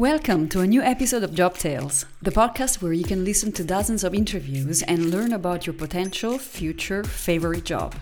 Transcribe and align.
Welcome 0.00 0.48
to 0.48 0.62
a 0.62 0.66
new 0.66 0.80
episode 0.80 1.24
of 1.24 1.34
Job 1.34 1.58
Tales, 1.58 2.06
the 2.22 2.30
podcast 2.30 2.80
where 2.80 2.94
you 2.94 3.04
can 3.04 3.22
listen 3.22 3.52
to 3.52 3.62
dozens 3.62 4.02
of 4.02 4.14
interviews 4.14 4.80
and 4.84 5.10
learn 5.10 5.34
about 5.34 5.66
your 5.66 5.74
potential 5.74 6.38
future 6.38 7.04
favorite 7.04 7.66
job. 7.66 7.94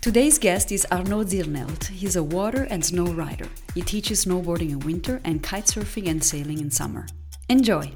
Today's 0.00 0.38
guest 0.38 0.72
is 0.72 0.86
Arnaud 0.90 1.24
Zirnhelt. 1.24 1.88
He's 1.88 2.16
a 2.16 2.22
water 2.22 2.66
and 2.70 2.82
snow 2.82 3.04
rider. 3.04 3.48
He 3.74 3.82
teaches 3.82 4.24
snowboarding 4.24 4.70
in 4.70 4.78
winter 4.78 5.20
and 5.24 5.42
kitesurfing 5.42 6.08
and 6.08 6.24
sailing 6.24 6.58
in 6.58 6.70
summer. 6.70 7.04
Enjoy! 7.50 7.92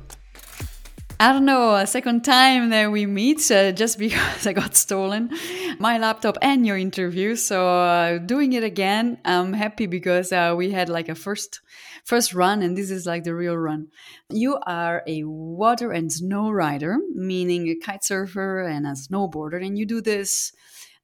Arnaud, 1.18 1.77
a 1.77 1.86
second 1.86 2.27
time 2.27 2.68
that 2.68 2.93
we 2.93 3.07
meet, 3.07 3.50
uh, 3.50 3.73
just 3.73 3.98
because 4.07 4.46
I 4.46 4.52
got 4.52 4.77
stolen 4.77 5.30
my 5.79 5.98
laptop 5.98 6.38
and 6.43 6.66
your 6.66 6.77
interview. 6.77 7.36
So 7.36 7.66
uh, 7.66 8.18
doing 8.18 8.52
it 8.52 8.64
again, 8.64 9.18
I'm 9.25 9.52
happy 9.52 9.86
because 9.86 10.32
uh, 10.32 10.54
we 10.57 10.70
had 10.70 10.88
like 10.88 11.09
a 11.09 11.14
first 11.14 11.61
first 12.07 12.32
run, 12.32 12.62
and 12.62 12.78
this 12.78 12.91
is 12.91 13.05
like 13.05 13.24
the 13.24 13.34
real 13.34 13.56
run. 13.56 13.88
You 14.30 14.59
are 14.65 15.02
a 15.06 15.24
water 15.24 15.91
and 15.92 16.10
snow 16.10 16.51
rider, 16.51 16.96
meaning 17.15 17.69
a 17.69 17.74
kite 17.74 18.05
surfer 18.05 18.62
and 18.62 18.87
a 18.87 18.92
snowboarder, 18.92 19.65
and 19.65 19.79
you 19.79 19.84
do 19.84 20.01
this 20.01 20.52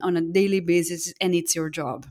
on 0.00 0.16
a 0.16 0.22
daily 0.22 0.60
basis, 0.60 1.12
and 1.20 1.34
it's 1.34 1.54
your 1.54 1.68
job. 1.68 2.06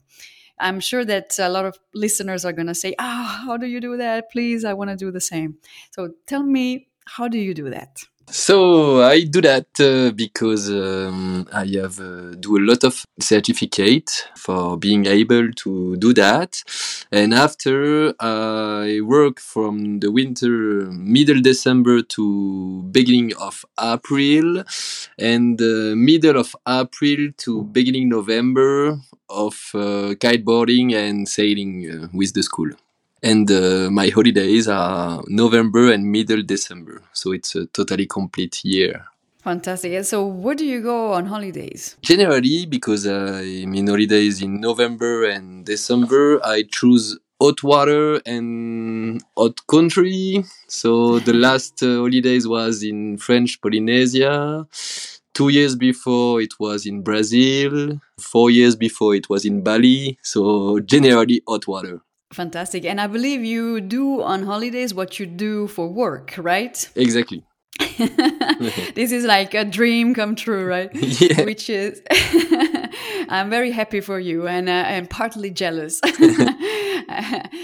I'm 0.59 0.80
sure 0.80 1.04
that 1.05 1.40
a 1.40 1.50
lot 1.50 1.66
of 1.66 1.80
listeners 1.95 2.45
are 2.45 2.54
going 2.54 2.67
to 2.67 2.76
say, 2.76 2.94
Ah, 3.00 3.41
oh, 3.41 3.48
how 3.48 3.58
do 3.58 3.66
you 3.66 3.80
do 3.80 3.98
that? 3.98 4.31
Please, 4.31 4.64
I 4.64 4.73
want 4.73 4.92
to 4.92 4.95
do 4.95 5.09
the 5.09 5.22
same. 5.22 5.58
So 5.89 6.12
tell 6.28 6.44
me, 6.44 6.89
how 7.05 7.28
do 7.28 7.39
you 7.39 7.53
do 7.53 7.70
that? 7.72 7.98
So 8.31 9.02
I 9.03 9.26
do 9.26 9.41
that 9.41 9.67
uh, 9.77 10.12
because 10.12 10.70
um, 10.70 11.45
I 11.52 11.66
have 11.81 11.99
uh, 11.99 12.34
do 12.39 12.58
a 12.58 12.63
lot 12.63 12.85
of 12.85 13.03
certificate 13.20 14.09
for 14.38 14.77
being 14.77 15.05
able 15.05 15.52
to 15.52 15.98
do 15.98 16.13
that, 16.13 16.63
and 17.12 17.34
after 17.34 18.13
I 18.22 19.02
work 19.03 19.41
from 19.41 19.99
the 19.99 20.09
winter 20.13 20.88
middle 20.91 21.41
December 21.41 22.03
to 22.16 22.83
beginning 22.83 23.33
of 23.36 23.66
April, 23.78 24.63
and 25.19 25.61
uh, 25.61 25.94
middle 25.95 26.38
of 26.39 26.56
April 26.66 27.34
to 27.39 27.63
beginning 27.66 28.08
November 28.08 28.97
of 29.30 29.56
uh, 29.73 30.16
kiteboarding 30.23 30.94
and 30.94 31.28
sailing 31.28 31.73
uh, 31.91 32.08
with 32.13 32.34
the 32.34 32.44
school 32.44 32.72
and 33.23 33.50
uh, 33.52 33.89
my 33.91 34.09
holidays 34.09 34.67
are 34.67 35.22
November 35.27 35.91
and 35.91 36.11
middle 36.11 36.41
December. 36.44 37.02
So 37.14 37.31
it's 37.31 37.55
a 37.55 37.66
totally 37.67 38.05
complete 38.05 38.63
year. 38.66 39.05
Fantastic. 39.44 39.94
And 39.94 40.05
so, 40.05 40.25
where 40.25 40.53
do 40.53 40.66
you 40.66 40.81
go 40.81 41.13
on 41.13 41.25
holidays? 41.25 41.97
Generally, 42.02 42.67
because 42.67 43.08
I'm 43.08 43.73
in 43.73 43.88
holidays 43.88 44.41
in 44.41 44.61
November 44.61 45.25
and 45.25 45.66
December, 45.66 46.39
I 46.45 46.63
choose 46.72 47.17
hot 47.41 47.63
water 47.63 48.22
and 48.23 49.23
hot 49.35 49.66
country. 49.66 50.44
So 50.67 51.19
the 51.19 51.33
last 51.47 51.81
uh, 51.81 51.95
holidays 51.95 52.47
was 52.47 52.83
in 52.83 53.17
French 53.17 53.59
Polynesia. 53.61 54.67
Two 55.33 55.50
years 55.50 55.75
before 55.75 56.39
it 56.41 56.59
was 56.59 56.85
in 56.85 57.02
Brazil. 57.02 58.00
Four 58.19 58.52
years 58.52 58.75
before 58.75 59.16
it 59.16 59.28
was 59.28 59.44
in 59.44 59.63
Bali. 59.63 60.19
So 60.22 60.80
generally 60.81 61.41
hot 61.47 61.67
water. 61.67 62.02
Fantastic. 62.34 62.86
And 62.86 63.02
I 63.02 63.08
believe 63.08 63.44
you 63.44 63.82
do 63.82 64.22
on 64.22 64.44
holidays 64.44 64.94
what 64.94 65.20
you 65.20 65.26
do 65.26 65.68
for 65.68 65.88
work, 65.88 66.36
right? 66.38 66.90
Exactly. 66.96 67.44
this 68.96 69.12
is 69.12 69.26
like 69.26 69.54
a 69.54 69.66
dream 69.66 70.14
come 70.14 70.36
true, 70.36 70.66
right? 70.66 70.90
Yeah. 71.22 71.44
Which 71.44 71.70
is, 71.70 72.02
I'm 73.30 73.50
very 73.50 73.72
happy 73.72 74.02
for 74.02 74.20
you 74.20 74.48
and 74.48 74.70
uh, 74.70 74.84
I'm 74.88 75.08
partly 75.08 75.50
jealous. 75.52 76.00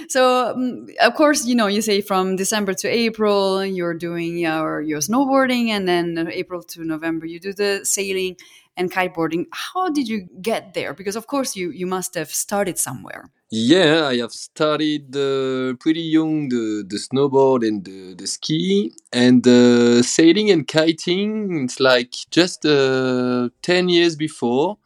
so, 0.09 0.51
um, 0.51 0.87
of 1.01 1.15
course, 1.15 1.45
you 1.45 1.55
know, 1.55 1.67
you 1.67 1.81
say 1.81 2.01
from 2.01 2.35
December 2.35 2.73
to 2.75 2.87
April, 2.89 3.65
you're 3.65 3.93
doing 3.93 4.37
your, 4.37 4.81
your 4.81 4.99
snowboarding, 4.99 5.69
and 5.69 5.87
then 5.87 6.29
April 6.31 6.61
to 6.63 6.83
November, 6.83 7.25
you 7.25 7.39
do 7.39 7.53
the 7.53 7.81
sailing 7.83 8.35
and 8.75 8.91
kiteboarding. 8.91 9.45
How 9.51 9.89
did 9.89 10.07
you 10.07 10.27
get 10.41 10.73
there? 10.73 10.93
Because, 10.93 11.15
of 11.15 11.27
course, 11.27 11.55
you, 11.55 11.71
you 11.71 11.87
must 11.87 12.15
have 12.15 12.29
started 12.29 12.77
somewhere. 12.77 13.31
Yeah, 13.49 14.07
I 14.07 14.17
have 14.17 14.33
started 14.33 15.15
uh, 15.15 15.75
pretty 15.79 16.01
young 16.01 16.49
the, 16.49 16.83
the 16.85 16.97
snowboard 16.97 17.65
and 17.65 17.83
the, 17.85 18.13
the 18.13 18.27
ski 18.27 18.91
and 19.13 19.47
uh, 19.47 20.01
sailing 20.03 20.51
and 20.51 20.67
kiting. 20.67 21.63
It's 21.63 21.79
like 21.79 22.13
just 22.29 22.65
uh, 22.65 23.49
10 23.61 23.87
years 23.87 24.17
before. 24.17 24.77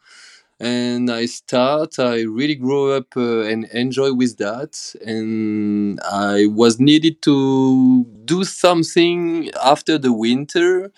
And 0.62 1.10
I 1.10 1.26
start, 1.26 1.98
I 1.98 2.22
really 2.22 2.54
grow 2.54 2.92
up 2.92 3.16
uh, 3.16 3.40
and 3.40 3.64
enjoy 3.72 4.12
with 4.12 4.36
that. 4.38 4.94
And 5.04 5.98
I 6.00 6.46
was 6.46 6.78
needed 6.78 7.20
to 7.22 8.04
do 8.24 8.44
something 8.44 9.50
after 9.60 9.98
the 9.98 10.12
winter. 10.12 10.92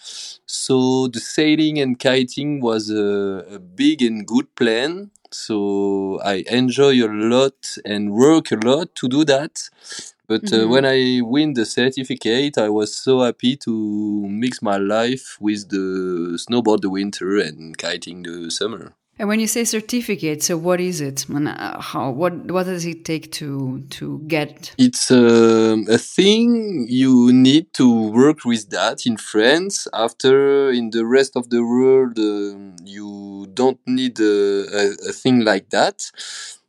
So 0.45 1.09
the 1.09 1.21
sailing 1.21 1.79
and 1.79 1.99
kiting 1.99 2.61
was 2.61 2.91
a, 2.91 3.47
a 3.57 3.59
big 3.59 4.03
and 4.03 4.27
good 4.27 4.55
plan 4.55 5.11
so 5.35 6.21
I 6.25 6.45
enjoy 6.49 7.05
a 7.05 7.11
lot 7.11 7.77
and 7.85 8.13
work 8.13 8.53
a 8.53 8.57
lot 8.57 8.95
to 8.95 9.09
do 9.09 9.25
that. 9.25 9.69
But 10.29 10.45
mm-hmm. 10.45 10.65
uh, 10.65 10.69
when 10.69 10.87
I 10.87 11.21
win 11.23 11.55
the 11.55 11.67
certificate, 11.67 12.57
I 12.57 12.69
was 12.69 12.95
so 12.95 13.21
happy 13.21 13.57
to 13.57 14.29
mix 14.29 14.63
my 14.63 14.77
life 14.77 15.37
with 15.41 15.69
the 15.71 16.39
snowboard 16.39 16.83
the 16.83 16.91
winter 16.91 17.37
and 17.39 17.77
kiting 17.77 18.23
the 18.23 18.51
summer. 18.51 18.95
And 19.19 19.29
when 19.29 19.39
you 19.39 19.47
say 19.47 19.65
certificate, 19.65 20.43
so 20.43 20.57
what 20.57 20.81
is 20.81 21.01
it? 21.01 21.29
And 21.29 21.49
uh, 21.49 21.81
how 21.81 22.11
what 22.11 22.51
what 22.51 22.67
does 22.67 22.85
it 22.85 23.05
take 23.05 23.31
to 23.33 23.85
to 23.91 24.19
get? 24.27 24.75
It's 24.77 25.11
um, 25.11 25.87
a 25.89 25.99
thing 25.99 26.87
you 26.89 27.33
need 27.33 27.73
to 27.75 28.11
work 28.11 28.45
with 28.45 28.71
that 28.71 29.07
in 29.07 29.17
France. 29.17 29.87
After 29.95 30.71
in 30.71 30.91
the 30.91 31.07
rest 31.07 31.37
of 31.37 31.51
the 31.51 31.63
world, 31.65 32.19
uh, 32.19 32.75
you 32.85 33.47
don't 33.55 33.79
need 33.87 34.19
a, 34.19 34.67
a, 34.81 35.11
a 35.11 35.13
thing 35.13 35.45
like 35.45 35.71
that. 35.71 36.11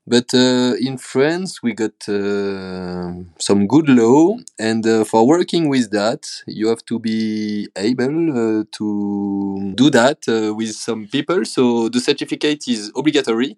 But 0.07 0.33
uh, 0.35 0.75
in 0.79 0.97
France, 0.99 1.63
we 1.63 1.73
got 1.73 2.07
uh, 2.07 3.11
some 3.39 3.65
good 3.65 3.89
law, 3.89 4.37
and 4.59 4.85
uh, 4.85 5.03
for 5.03 5.25
working 5.25 5.67
with 5.67 5.89
that, 5.91 6.27
you 6.45 6.67
have 6.67 6.85
to 6.85 6.99
be 6.99 7.67
able 7.75 8.59
uh, 8.59 8.63
to 8.73 9.73
do 9.73 9.89
that 9.89 10.27
uh, 10.27 10.53
with 10.53 10.75
some 10.75 11.07
people. 11.07 11.43
So 11.45 11.89
the 11.89 11.99
certificate 11.99 12.67
is 12.67 12.91
obligatory. 12.95 13.57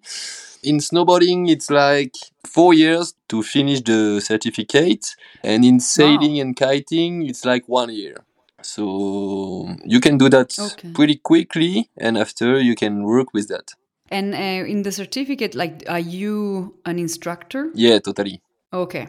In 0.62 0.78
snowboarding, 0.78 1.50
it's 1.50 1.70
like 1.70 2.14
four 2.46 2.72
years 2.72 3.14
to 3.28 3.42
finish 3.42 3.82
the 3.82 4.20
certificate, 4.20 5.04
and 5.44 5.66
in 5.66 5.80
sailing 5.80 6.36
wow. 6.36 6.40
and 6.40 6.56
kiting, 6.56 7.28
it's 7.28 7.44
like 7.44 7.68
one 7.68 7.90
year. 7.92 8.24
So 8.62 9.68
you 9.84 10.00
can 10.00 10.16
do 10.16 10.30
that 10.30 10.58
okay. 10.58 10.92
pretty 10.92 11.16
quickly, 11.16 11.90
and 11.98 12.16
after 12.16 12.58
you 12.58 12.74
can 12.74 13.04
work 13.04 13.34
with 13.34 13.48
that. 13.48 13.74
And 14.10 14.34
uh, 14.34 14.66
in 14.66 14.82
the 14.82 14.92
certificate, 14.92 15.54
like, 15.54 15.84
are 15.88 15.98
you 15.98 16.78
an 16.84 16.98
instructor? 16.98 17.70
Yeah, 17.74 17.98
totally. 17.98 18.40
Okay. 18.72 19.08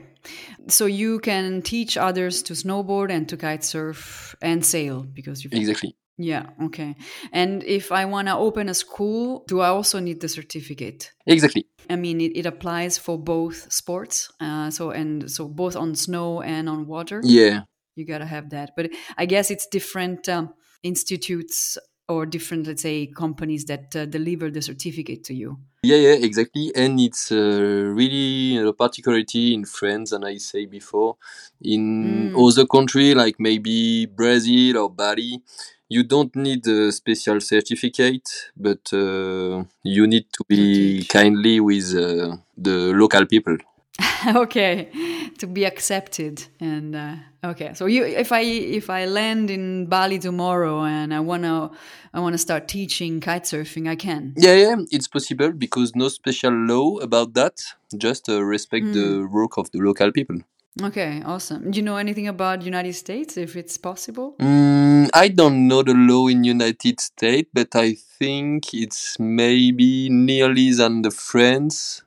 So 0.68 0.86
you 0.86 1.20
can 1.20 1.62
teach 1.62 1.98
others 1.98 2.44
to 2.44 2.54
snowboard 2.54 3.09
and 3.12 3.28
to 3.30 3.38
kite 3.38 3.64
surf 3.64 4.36
and 4.42 4.66
sail 4.66 5.04
because 5.04 5.44
you 5.44 5.50
exactly. 5.54 5.96
Yeah. 6.18 6.48
Okay. 6.64 6.96
And 7.32 7.64
if 7.64 7.94
I 7.94 8.04
want 8.04 8.28
to 8.28 8.36
open 8.36 8.68
a 8.68 8.74
school, 8.74 9.46
do 9.48 9.62
I 9.62 9.70
also 9.70 10.00
need 10.00 10.20
the 10.20 10.28
certificate? 10.28 11.14
Exactly. 11.26 11.66
I 11.90 11.96
mean, 11.96 12.20
it, 12.20 12.36
it 12.36 12.46
applies 12.46 12.98
for 12.98 13.18
both 13.18 13.72
sports. 13.72 14.30
Uh, 14.42 14.70
so 14.70 14.92
and 14.92 15.32
so 15.32 15.48
both 15.48 15.78
on 15.78 15.96
snow 15.96 16.42
and 16.42 16.68
on 16.68 16.88
water. 16.88 17.22
Yeah. 17.24 17.62
You 17.96 18.06
gotta 18.06 18.26
have 18.26 18.50
that, 18.52 18.72
but 18.76 18.92
I 19.18 19.26
guess 19.26 19.50
it's 19.50 19.68
different 19.68 20.28
um, 20.30 20.54
institutes 20.84 21.78
or 22.09 22.25
different, 22.25 22.68
let's 22.68 22.81
say, 22.81 23.06
companies 23.06 23.66
that 23.66 23.96
uh, 23.96 24.06
deliver 24.06 24.50
the 24.50 24.62
certificate 24.62 25.24
to 25.25 25.34
you. 25.34 25.58
Yeah, 25.84 25.96
yeah, 25.96 26.16
exactly. 26.16 26.72
And 26.75 27.00
it's 27.00 27.31
uh, 27.31 27.92
really 27.96 28.58
a 28.58 28.74
particularity 28.74 29.53
in 29.53 29.64
France, 29.64 30.12
and 30.12 30.25
I 30.25 30.38
say 30.38 30.66
before, 30.66 31.16
in 31.61 32.34
mm. 32.34 32.47
other 32.47 32.66
country 32.66 33.14
like 33.14 33.35
maybe 33.40 34.06
Brazil 34.08 34.78
or 34.78 34.90
Bali, 34.90 35.41
you 35.88 36.03
don't 36.03 36.35
need 36.35 36.67
a 36.67 36.91
special 36.91 37.40
certificate, 37.40 38.29
but 38.58 38.91
uh, 38.94 39.64
you 39.84 40.06
need 40.06 40.26
to 40.34 40.44
be 40.47 41.06
kindly 41.06 41.59
with 41.59 41.96
uh, 41.96 42.35
the 42.58 42.94
local 42.94 43.26
people. 43.26 43.58
okay. 44.35 44.90
To 45.37 45.47
be 45.47 45.66
accepted 45.66 46.46
and 46.59 46.96
uh, 46.96 47.16
okay. 47.43 47.73
So 47.73 47.85
you 47.85 48.05
if 48.05 48.31
i 48.31 48.41
if 48.41 48.90
i 48.90 49.05
land 49.05 49.49
in 49.49 49.85
bali 49.85 50.19
tomorrow 50.19 50.84
and 50.84 51.13
i 51.13 51.19
want 51.19 51.43
to 51.43 51.72
i 52.13 52.19
want 52.19 52.34
to 52.34 52.37
start 52.37 52.67
teaching 52.67 53.19
kite 53.19 53.43
surfing 53.43 53.87
i 53.87 53.96
can? 53.96 54.34
Yeah 54.37 54.55
yeah 54.55 54.75
it's 54.91 55.07
possible 55.07 55.51
because 55.51 55.96
no 55.96 56.09
special 56.09 56.53
law 56.53 56.97
about 56.97 57.34
that 57.34 57.61
just 57.97 58.29
uh, 58.29 58.43
respect 58.43 58.85
mm. 58.85 58.93
the 58.93 59.07
hmm. 59.28 59.34
work 59.34 59.57
of 59.57 59.72
the 59.72 59.79
local 59.79 60.11
people. 60.11 60.37
Okay 60.81 61.22
awesome. 61.25 61.72
Do 61.72 61.78
you 61.78 61.84
know 61.84 61.97
anything 61.97 62.28
about 62.28 62.61
united 62.61 62.93
states 62.93 63.37
if 63.37 63.55
it's 63.55 63.78
possible? 63.78 64.35
Mm, 64.40 65.09
i 65.13 65.28
don't 65.28 65.67
know 65.67 65.84
the 65.84 65.93
law 65.93 66.28
in 66.28 66.43
united 66.43 66.99
states 66.99 67.49
but 67.53 67.75
i 67.75 67.96
think 68.19 68.73
it's 68.73 69.17
maybe 69.19 70.09
nearly 70.09 70.72
than 70.73 71.01
the 71.01 71.11
france 71.11 72.03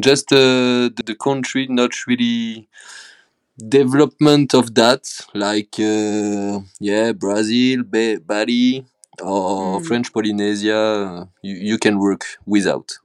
just 0.00 0.32
uh, 0.32 0.88
the, 0.96 1.02
the 1.06 1.14
country 1.14 1.66
not 1.68 2.06
really 2.06 2.68
development 3.56 4.54
of 4.54 4.74
that, 4.74 5.02
like 5.34 5.74
uh, 5.80 6.60
yeah, 6.80 7.12
Brazil, 7.12 7.82
ba- 7.84 8.20
Bali, 8.24 8.84
or 9.20 9.80
Mm. 9.80 9.86
French 9.86 10.12
Polynesia, 10.12 10.76
uh, 10.76 11.26
you, 11.42 11.54
you 11.56 11.78
can 11.78 11.98
work 11.98 12.24
without. 12.46 12.98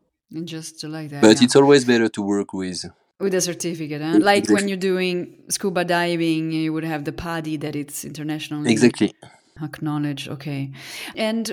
Just 0.44 0.84
like 0.84 1.10
that. 1.10 1.22
But 1.22 1.38
yeah. 1.38 1.45
it's 1.45 1.56
always 1.56 1.86
better 1.86 2.10
to 2.10 2.22
work 2.22 2.54
with. 2.54 2.86
with 3.19 3.34
a 3.34 3.42
certificate, 3.42 4.01
huh? 4.01 4.19
Like 4.22 4.50
when 4.50 4.68
you're 4.68 4.78
doing 4.92 5.44
scuba 5.50 5.84
diving, 5.86 6.51
you 6.51 6.74
would 6.74 6.84
have 6.84 7.06
the 7.06 7.12
PADI 7.13 7.57
that 7.57 7.75
it's 7.75 8.04
internationally 8.04 8.72
Exactly. 8.72 9.13
Acknowledged. 9.62 10.30
Okay, 10.30 10.72
and 11.16 11.52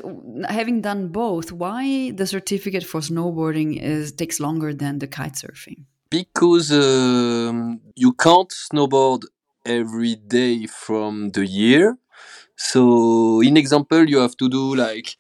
having 0.49 0.81
done 0.81 1.09
both, 1.09 1.53
why 1.53 2.11
the 2.13 2.27
certificate 2.27 2.85
for 2.85 3.01
snowboarding 3.01 3.81
is 3.81 4.13
takes 4.13 4.41
longer 4.41 4.73
than 4.75 4.99
the 4.99 5.07
kite 5.07 5.35
surfing? 5.35 5.85
Because 6.11 6.73
um, 6.73 7.81
you 7.95 8.13
can't 8.13 8.51
snowboard 8.51 9.23
every 9.65 10.17
day 10.17 10.67
from 10.67 11.31
the 11.31 11.47
year. 11.47 11.97
So, 12.57 13.41
in 13.41 13.57
example, 13.57 14.09
you 14.09 14.19
have 14.19 14.37
to 14.37 14.49
do 14.49 14.75
like 14.75 15.17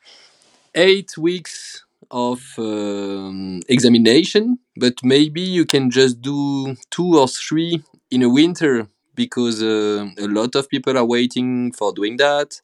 eight 0.75 1.17
weeks 1.17 1.85
of 2.11 2.41
um, 2.59 3.61
examination, 3.69 4.59
but 4.77 4.94
maybe 5.05 5.41
you 5.41 5.65
can 5.65 5.91
just 5.91 6.21
do 6.21 6.77
two 6.91 7.19
or 7.19 7.29
three 7.29 7.82
in 8.11 8.23
a 8.23 8.29
winter 8.29 8.88
because 9.14 9.62
uh, 9.62 10.06
a 10.18 10.26
lot 10.26 10.54
of 10.54 10.68
people 10.68 10.96
are 10.96 11.04
waiting 11.04 11.72
for 11.72 11.92
doing 11.92 12.16
that. 12.18 12.60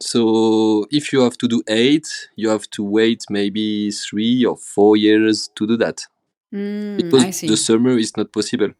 So 0.00 0.86
if 0.90 1.12
you 1.12 1.20
have 1.20 1.38
to 1.38 1.48
do 1.48 1.62
eight, 1.68 2.08
you 2.36 2.48
have 2.48 2.68
to 2.70 2.84
wait 2.84 3.24
maybe 3.30 3.90
three 3.90 4.44
or 4.44 4.56
four 4.56 4.96
years 4.96 5.48
to 5.54 5.66
do 5.66 5.76
that 5.78 6.06
Mm, 6.54 6.96
because 6.96 7.24
I 7.24 7.30
see. 7.30 7.48
the 7.48 7.56
summer 7.56 7.98
is 7.98 8.16
not 8.16 8.32
possible. 8.32 8.70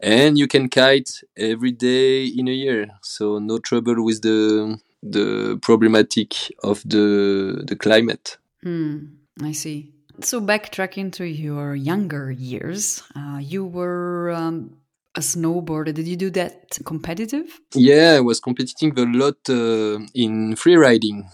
And 0.00 0.36
you 0.38 0.46
can 0.46 0.68
kite 0.68 1.10
every 1.36 1.72
day 1.72 2.26
in 2.26 2.48
a 2.48 2.52
year, 2.52 2.88
so 3.02 3.38
no 3.38 3.58
trouble 3.58 4.04
with 4.04 4.20
the 4.20 4.78
the 5.02 5.58
problematic 5.62 6.34
of 6.62 6.82
the 6.84 7.64
the 7.66 7.76
climate. 7.76 8.36
Hmm, 8.62 9.06
I 9.42 9.52
see. 9.52 9.92
So 10.20 10.40
backtracking 10.40 11.12
to 11.12 11.24
your 11.24 11.74
younger 11.74 12.30
years, 12.30 13.02
uh, 13.16 13.38
you 13.40 13.64
were 13.64 14.30
um, 14.30 14.76
a 15.16 15.20
snowboarder. 15.20 15.92
Did 15.94 16.06
you 16.08 16.16
do 16.16 16.30
that 16.30 16.78
competitive? 16.84 17.60
Yeah, 17.74 18.14
I 18.16 18.20
was 18.20 18.40
competing 18.40 18.98
a 18.98 19.04
lot 19.04 19.36
uh, 19.48 20.00
in 20.14 20.56
free 20.56 20.76
riding. 20.76 21.28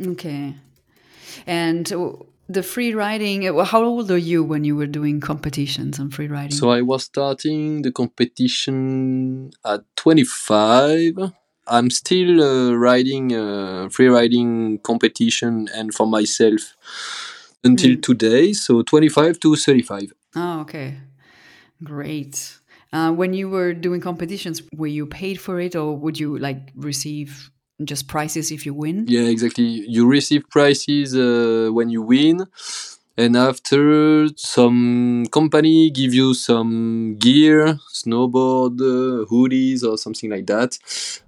Okay. 0.00 0.54
And 1.46 1.86
the 2.48 2.62
free 2.62 2.94
riding, 2.94 3.48
uh, 3.48 3.64
how 3.64 3.82
old 3.84 4.10
are 4.10 4.18
you 4.18 4.42
when 4.44 4.64
you 4.64 4.76
were 4.76 4.86
doing 4.86 5.20
competitions 5.20 5.98
on 5.98 6.10
free 6.10 6.28
riding? 6.28 6.56
So 6.56 6.70
I 6.70 6.82
was 6.82 7.04
starting 7.04 7.82
the 7.82 7.90
competition 7.92 9.50
at 9.64 9.82
25. 9.96 11.32
I'm 11.66 11.90
still 11.90 12.42
uh, 12.42 12.74
riding 12.74 13.32
uh, 13.34 13.88
free 13.88 14.08
riding 14.08 14.78
competition 14.80 15.68
and 15.74 15.94
for 15.94 16.06
myself 16.06 16.76
until 17.64 17.92
Mm. 17.96 18.02
today. 18.02 18.52
So 18.52 18.82
25 18.82 19.40
to 19.40 19.56
35. 19.56 20.12
oh, 20.36 20.60
okay. 20.60 20.98
Great. 21.82 22.58
Uh, 22.94 23.10
when 23.10 23.34
you 23.34 23.48
were 23.50 23.74
doing 23.74 24.00
competitions, 24.00 24.62
were 24.76 24.86
you 24.98 25.04
paid 25.04 25.40
for 25.40 25.60
it 25.60 25.74
or 25.74 25.96
would 25.96 26.16
you 26.18 26.38
like 26.38 26.70
receive 26.76 27.50
just 27.82 28.06
prizes 28.06 28.52
if 28.52 28.64
you 28.64 28.72
win? 28.72 29.04
Yeah, 29.08 29.22
exactly. 29.34 29.64
You 29.64 30.06
receive 30.06 30.42
prizes 30.48 31.14
uh, 31.16 31.70
when 31.72 31.90
you 31.90 32.02
win, 32.02 32.46
and 33.16 33.36
after 33.36 34.28
some 34.36 35.26
company 35.32 35.90
give 35.90 36.14
you 36.14 36.34
some 36.34 37.16
gear, 37.18 37.78
snowboard, 37.92 38.80
uh, 38.80 39.26
hoodies, 39.26 39.82
or 39.82 39.98
something 39.98 40.30
like 40.30 40.46
that. 40.46 40.78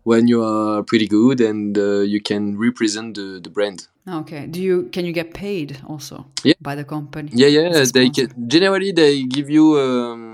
When 0.05 0.29
you 0.29 0.45
are 0.45 0.85
pretty 0.85 1.09
good 1.09 1.41
and 1.41 1.77
uh, 1.77 2.01
you 2.13 2.21
can 2.21 2.57
represent 2.59 3.17
the, 3.17 3.41
the 3.43 3.51
brand. 3.51 3.89
Okay. 4.09 4.47
Do 4.47 4.63
you 4.63 4.89
can 4.93 5.05
you 5.05 5.13
get 5.13 5.35
paid 5.35 5.79
also 5.89 6.27
Yeah. 6.45 6.55
by 6.61 6.77
the 6.77 6.85
company? 6.85 7.31
Yeah, 7.35 7.49
yeah. 7.49 7.85
They 7.93 8.09
can, 8.11 8.29
generally 8.47 8.93
they 8.93 9.25
give 9.25 9.51
you 9.51 9.65
um, 9.81 10.26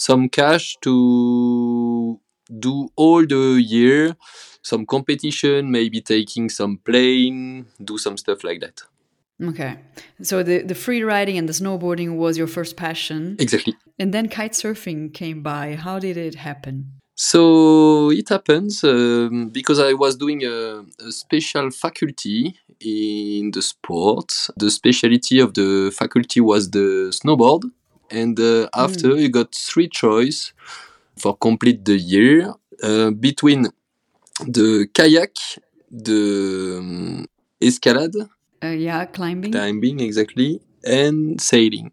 some 0.00 0.28
cash 0.30 0.76
to 0.80 2.18
do 2.66 2.88
all 2.96 3.26
the 3.26 3.60
year, 3.60 4.16
some 4.62 4.86
competition, 4.86 5.70
maybe 5.70 6.00
taking 6.00 6.48
some 6.48 6.78
plane, 6.78 7.66
do 7.84 7.98
some 7.98 8.16
stuff 8.16 8.42
like 8.42 8.60
that. 8.60 8.76
Okay. 9.50 9.72
So 10.22 10.42
the 10.42 10.56
the 10.70 10.74
free 10.74 11.02
riding 11.14 11.36
and 11.38 11.46
the 11.48 11.56
snowboarding 11.62 12.10
was 12.16 12.36
your 12.40 12.46
first 12.56 12.76
passion, 12.76 13.36
Exactly. 13.38 13.74
and 13.98 14.12
then 14.14 14.28
kite 14.28 14.52
surfing 14.62 15.12
came 15.20 15.42
by. 15.42 15.64
How 15.86 15.98
did 15.98 16.16
it 16.16 16.34
happen? 16.48 16.74
So 17.16 18.10
it 18.20 18.28
happens 18.30 18.82
um, 18.84 19.50
because 19.58 19.78
I 19.78 19.92
was 19.92 20.16
doing 20.16 20.40
a, 20.44 20.84
a 21.08 21.10
special 21.12 21.70
faculty 21.70 22.54
in 22.80 23.50
the 23.56 23.62
sport. 23.62 24.28
The 24.56 24.70
specialty 24.70 25.36
of 25.40 25.52
the 25.52 25.90
faculty 26.00 26.40
was 26.40 26.70
the 26.70 26.88
snowboard, 27.18 27.62
and 28.10 28.38
uh, 28.40 28.68
after 28.74 29.16
you 29.16 29.28
got 29.28 29.54
three 29.54 29.88
choice 29.88 30.52
for 31.16 31.36
complete 31.36 31.84
the 31.84 31.96
year 31.96 32.54
uh, 32.82 33.10
between 33.10 33.68
the 34.46 34.88
kayak, 34.94 35.34
the 35.90 36.78
um, 36.78 37.26
escalade, 37.60 38.16
Uh, 38.62 38.76
yeah, 38.76 39.06
climbing. 39.06 39.52
climbing 39.52 40.00
exactly, 40.00 40.60
and 40.84 41.40
sailing. 41.40 41.92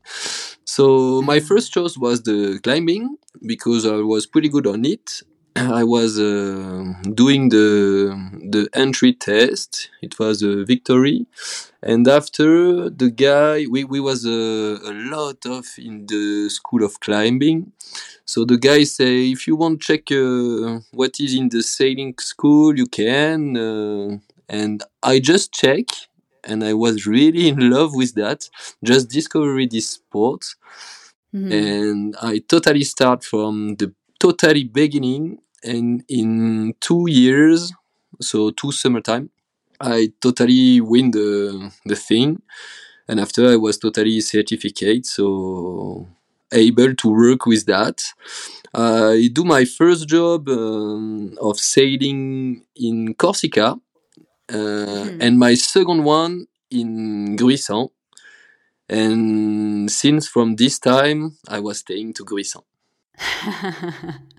So 0.65 1.21
my 1.21 1.39
first 1.39 1.71
choice 1.71 1.97
was 1.97 2.23
the 2.23 2.59
climbing 2.61 3.17
because 3.45 3.85
I 3.85 4.03
was 4.03 4.27
pretty 4.27 4.49
good 4.49 4.67
on 4.67 4.83
it. 4.85 5.23
I 5.57 5.83
was 5.83 6.19
uh, 6.19 6.93
doing 7.13 7.49
the 7.49 7.67
the 8.55 8.69
entry 8.73 9.13
test. 9.13 9.89
It 10.01 10.19
was 10.19 10.41
a 10.43 10.63
victory, 10.65 11.25
and 11.81 12.07
after 12.07 12.89
the 12.89 13.09
guy, 13.11 13.65
we 13.69 13.83
we 13.83 13.99
was 13.99 14.25
a, 14.25 14.29
a 14.91 14.93
lot 15.15 15.45
of 15.45 15.65
in 15.77 16.05
the 16.07 16.49
school 16.49 16.83
of 16.83 16.99
climbing. 16.99 17.71
So 18.25 18.45
the 18.45 18.57
guy 18.57 18.83
say, 18.85 19.31
if 19.31 19.47
you 19.47 19.55
want 19.55 19.81
check 19.81 20.11
uh, 20.11 20.79
what 20.91 21.19
is 21.19 21.33
in 21.35 21.49
the 21.49 21.63
sailing 21.63 22.15
school, 22.19 22.77
you 22.77 22.87
can. 22.87 23.57
Uh, 23.57 24.17
and 24.49 24.83
I 25.03 25.19
just 25.19 25.53
check, 25.53 25.85
and 26.43 26.63
I 26.63 26.73
was 26.73 27.05
really 27.07 27.47
in 27.49 27.69
love 27.71 27.91
with 27.95 28.15
that. 28.15 28.49
Just 28.83 29.09
discovering 29.09 29.69
this 29.71 29.89
sport, 29.91 30.43
Mhm. 31.33 31.51
and 31.51 32.15
I 32.21 32.39
totally 32.39 32.83
start 32.83 33.23
from 33.23 33.75
the 33.75 33.93
totally 34.19 34.63
beginning. 34.63 35.39
And 35.63 36.03
in 36.09 36.75
two 36.79 37.05
years, 37.09 37.73
so 38.21 38.51
two 38.51 38.71
summertime, 38.71 39.29
I 39.79 40.11
totally 40.21 40.81
win 40.81 41.11
the 41.11 41.71
the 41.85 41.95
thing. 41.95 42.41
And 43.07 43.19
after 43.19 43.47
I 43.49 43.55
was 43.57 43.77
totally 43.77 44.19
certificate, 44.21 45.05
so 45.05 46.07
able 46.53 46.93
to 46.95 47.07
work 47.09 47.45
with 47.45 47.65
that. 47.67 48.03
I 48.73 49.29
do 49.33 49.43
my 49.43 49.65
first 49.65 50.07
job 50.07 50.49
um, 50.49 51.37
of 51.41 51.59
sailing 51.59 52.63
in 52.75 53.13
Corsica, 53.15 53.67
uh, 54.49 54.55
Mhm. 54.55 55.21
and 55.21 55.39
my 55.39 55.55
second 55.55 56.03
one 56.05 56.47
in 56.71 57.35
Gruissan. 57.37 57.89
And 58.89 59.91
since 59.91 60.27
from 60.27 60.55
this 60.55 60.79
time, 60.79 61.37
I 61.47 61.59
was 61.59 61.79
staying 61.79 62.13
to 62.15 62.25
Gruissan. 62.25 62.63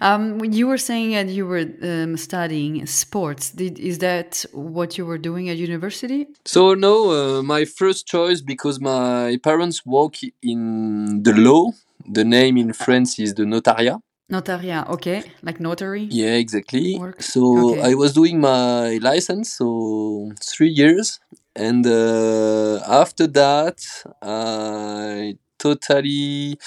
um, 0.00 0.42
you 0.44 0.66
were 0.66 0.78
saying 0.78 1.12
that 1.12 1.28
you 1.28 1.46
were 1.46 1.64
um, 1.82 2.16
studying 2.16 2.86
sports. 2.86 3.50
Did 3.50 3.78
is 3.78 3.98
that 3.98 4.44
what 4.52 4.96
you 4.98 5.06
were 5.06 5.18
doing 5.18 5.48
at 5.48 5.56
university? 5.56 6.26
So 6.44 6.74
no, 6.74 7.10
uh, 7.10 7.42
my 7.42 7.64
first 7.64 8.06
choice 8.06 8.40
because 8.40 8.80
my 8.80 9.38
parents 9.42 9.84
work 9.84 10.16
in 10.42 11.22
the 11.22 11.32
law. 11.34 11.72
The 12.08 12.24
name 12.24 12.56
in 12.56 12.72
France 12.72 13.18
is 13.18 13.34
the 13.34 13.44
notariat. 13.46 13.98
Notaria, 14.30 14.88
okay, 14.88 15.22
like 15.42 15.60
notary. 15.60 16.04
Yeah, 16.10 16.34
exactly. 16.34 16.98
Work. 16.98 17.22
So 17.22 17.72
Okay. 17.72 17.82
I 17.90 17.94
was 17.94 18.12
doing 18.14 18.40
my 18.40 18.96
license, 18.98 19.52
so 19.52 20.32
three 20.40 20.70
years, 20.70 21.20
and 21.54 21.86
uh, 21.86 22.80
after 22.86 23.26
that, 23.26 23.78
I 24.22 25.36
totally 25.58 26.58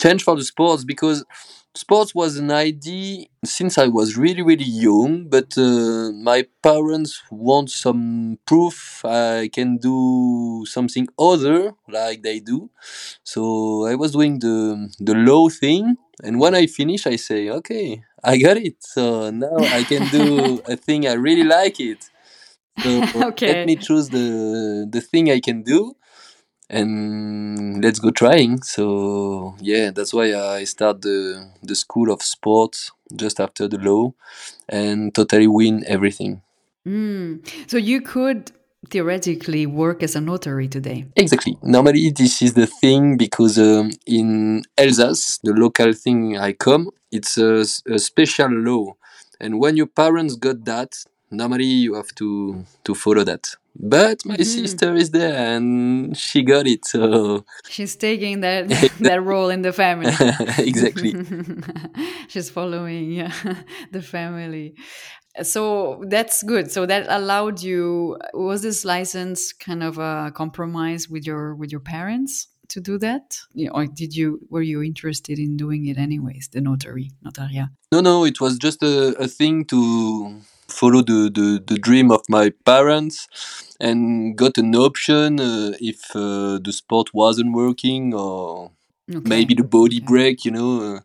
changed 0.00 0.24
for 0.24 0.36
the 0.36 0.44
sports 0.44 0.84
because 0.84 1.24
sports 1.76 2.14
was 2.14 2.36
an 2.38 2.50
idea 2.50 3.26
since 3.44 3.78
I 3.78 3.88
was 3.88 4.16
really 4.16 4.42
really 4.42 4.64
young. 4.64 5.28
But 5.28 5.56
uh, 5.58 6.12
my 6.12 6.46
parents 6.62 7.22
want 7.30 7.70
some 7.70 8.38
proof 8.46 9.04
I 9.04 9.48
can 9.52 9.76
do 9.78 10.64
something 10.66 11.06
other 11.18 11.74
like 11.88 12.22
they 12.22 12.40
do. 12.40 12.70
So 13.24 13.86
I 13.86 13.94
was 13.94 14.12
doing 14.12 14.38
the 14.40 14.90
the 15.00 15.14
law 15.14 15.48
thing, 15.48 15.96
and 16.22 16.40
when 16.40 16.54
I 16.54 16.66
finish, 16.66 17.06
I 17.06 17.16
say, 17.16 17.48
okay, 17.50 18.02
I 18.22 18.38
got 18.38 18.56
it. 18.56 18.76
So 18.80 19.30
now 19.30 19.68
I 19.70 19.84
can 19.84 20.08
do 20.08 20.60
a 20.68 20.76
thing 20.76 21.06
I 21.06 21.14
really 21.14 21.44
like 21.44 21.80
it. 21.80 22.10
So 22.82 23.02
Okay. 23.14 23.46
let 23.46 23.64
me 23.64 23.76
choose 23.76 24.10
the 24.10 24.86
the 24.90 25.00
thing 25.00 25.30
I 25.30 25.40
can 25.40 25.62
do. 25.62 25.94
And 26.70 27.82
let's 27.82 27.98
go 27.98 28.10
trying. 28.10 28.62
So 28.62 29.54
yeah, 29.60 29.90
that's 29.90 30.12
why 30.12 30.34
I 30.34 30.64
start 30.64 31.02
the 31.02 31.50
the 31.62 31.74
school 31.74 32.10
of 32.10 32.22
sports 32.22 32.92
just 33.14 33.40
after 33.40 33.68
the 33.68 33.78
law, 33.78 34.12
and 34.68 35.14
totally 35.14 35.46
win 35.46 35.84
everything. 35.86 36.42
Mm. 36.86 37.46
So 37.70 37.76
you 37.76 38.00
could 38.00 38.52
theoretically 38.90 39.66
work 39.66 40.02
as 40.02 40.14
a 40.14 40.20
notary 40.20 40.68
today. 40.68 41.06
Exactly. 41.16 41.56
Normally, 41.62 42.10
this 42.10 42.42
is 42.42 42.54
the 42.54 42.66
thing 42.66 43.16
because 43.16 43.58
um, 43.58 43.90
in 44.06 44.62
Alsace, 44.76 45.38
the 45.42 45.52
local 45.52 45.92
thing 45.92 46.38
I 46.38 46.52
come, 46.52 46.90
it's 47.10 47.38
a, 47.38 47.64
a 47.90 47.98
special 47.98 48.50
law, 48.50 48.96
and 49.40 49.58
when 49.58 49.76
your 49.76 49.86
parents 49.86 50.36
got 50.36 50.64
that, 50.66 50.96
normally 51.30 51.64
you 51.64 51.94
have 51.94 52.14
to 52.16 52.64
to 52.84 52.94
follow 52.94 53.24
that. 53.24 53.44
But 53.76 54.24
my 54.24 54.36
Mhm. 54.36 54.44
sister 54.46 54.94
is 54.94 55.10
there 55.10 55.34
and 55.56 56.16
she 56.16 56.42
got 56.42 56.66
it, 56.66 56.84
so 56.84 57.44
She's 57.68 57.96
taking 57.96 58.40
that 58.40 58.68
that 59.00 59.20
role 59.22 59.50
in 59.50 59.62
the 59.62 59.72
family. 59.72 60.12
exactly. 60.58 61.12
She's 62.28 62.50
following 62.50 63.28
the 63.92 64.02
family. 64.02 64.74
So 65.42 66.02
that's 66.08 66.42
good. 66.44 66.70
So 66.70 66.86
that 66.86 67.06
allowed 67.08 67.60
you. 67.62 68.16
Was 68.34 68.62
this 68.62 68.84
license 68.84 69.52
kind 69.52 69.82
of 69.82 69.98
a 69.98 70.30
compromise 70.34 71.08
with 71.08 71.26
your 71.26 71.54
with 71.56 71.70
your 71.72 71.80
parents 71.82 72.48
to 72.68 72.80
do 72.80 72.98
that, 72.98 73.36
You- 73.52 73.70
or 73.74 73.86
did 73.86 74.14
you 74.14 74.38
were 74.50 74.62
you 74.62 74.82
interested 74.82 75.38
in 75.38 75.56
doing 75.56 75.86
it 75.86 75.98
anyways? 75.98 76.48
The 76.52 76.60
notary, 76.60 77.10
notaria. 77.26 77.70
No, 77.92 78.00
no, 78.00 78.24
it 78.24 78.40
was 78.40 78.56
just 78.58 78.82
a, 78.82 79.14
a 79.18 79.26
thing 79.26 79.64
to 79.66 79.80
follow 80.74 81.02
the, 81.02 81.30
the, 81.38 81.62
the 81.66 81.78
dream 81.78 82.10
of 82.10 82.22
my 82.28 82.50
parents 82.64 83.28
and 83.80 84.36
got 84.36 84.58
an 84.58 84.74
option 84.74 85.40
uh, 85.40 85.72
if 85.80 86.00
uh, 86.16 86.58
the 86.66 86.72
sport 86.72 87.08
wasn't 87.14 87.52
working 87.54 88.14
or 88.14 88.70
Okay. 89.10 89.20
maybe 89.28 89.54
the 89.54 89.64
body 89.64 89.98
Okay. 89.98 90.06
break, 90.12 90.44
you 90.46 90.50
know. 90.52 90.70
Uh, 90.96 91.00